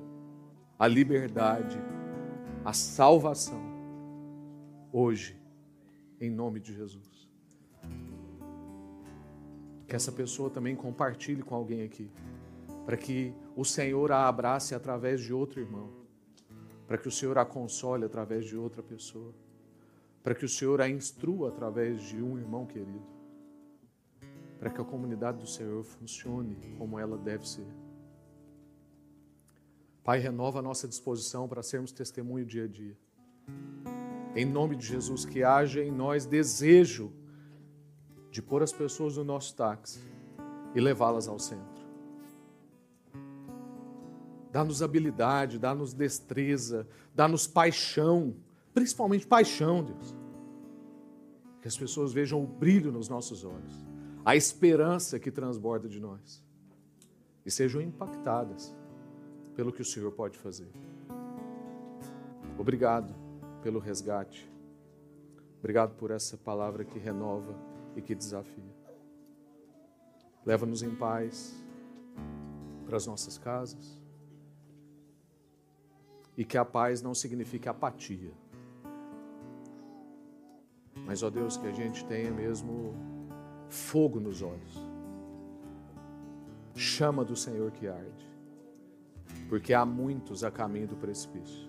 [0.80, 1.78] a liberdade,
[2.65, 3.61] a salvação,
[4.91, 5.39] hoje,
[6.20, 7.30] em nome de Jesus.
[9.88, 12.11] Que essa pessoa também compartilhe com alguém aqui,
[12.86, 15.89] para que o Senhor a abrace através de outro irmão,
[16.88, 19.34] para que o Senhor a console através de outra pessoa,
[20.24, 23.07] para que o Senhor a instrua através de um irmão querido,
[24.59, 27.67] para que a comunidade do Senhor funcione como ela deve ser.
[30.03, 32.97] Pai, renova a nossa disposição para sermos testemunho dia a dia.
[34.39, 37.11] Em nome de Jesus, que haja em nós desejo
[38.31, 39.99] de pôr as pessoas no nosso táxi
[40.73, 41.83] e levá-las ao centro.
[44.49, 48.33] Dá-nos habilidade, dá-nos destreza, dá-nos paixão,
[48.73, 50.15] principalmente paixão, Deus.
[51.61, 53.85] Que as pessoas vejam o brilho nos nossos olhos,
[54.23, 56.41] a esperança que transborda de nós
[57.45, 58.73] e sejam impactadas
[59.53, 60.71] pelo que o Senhor pode fazer.
[62.57, 63.28] Obrigado
[63.62, 64.51] pelo resgate.
[65.60, 67.53] Obrigado por essa palavra que renova
[67.95, 68.76] e que desafia.
[70.45, 71.53] Leva-nos em paz
[72.86, 73.99] para as nossas casas.
[76.38, 78.32] E que a paz não signifique apatia.
[81.05, 82.93] Mas, ó Deus, que a gente tenha mesmo
[83.68, 84.78] fogo nos olhos.
[86.76, 88.30] Chama do Senhor que arde
[89.49, 91.68] porque há muitos a caminho do precipício.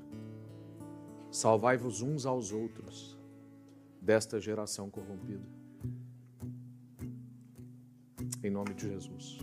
[1.30, 3.16] Salvai-vos uns aos outros
[4.00, 5.46] desta geração corrompida.
[8.42, 9.38] Em nome de Jesus.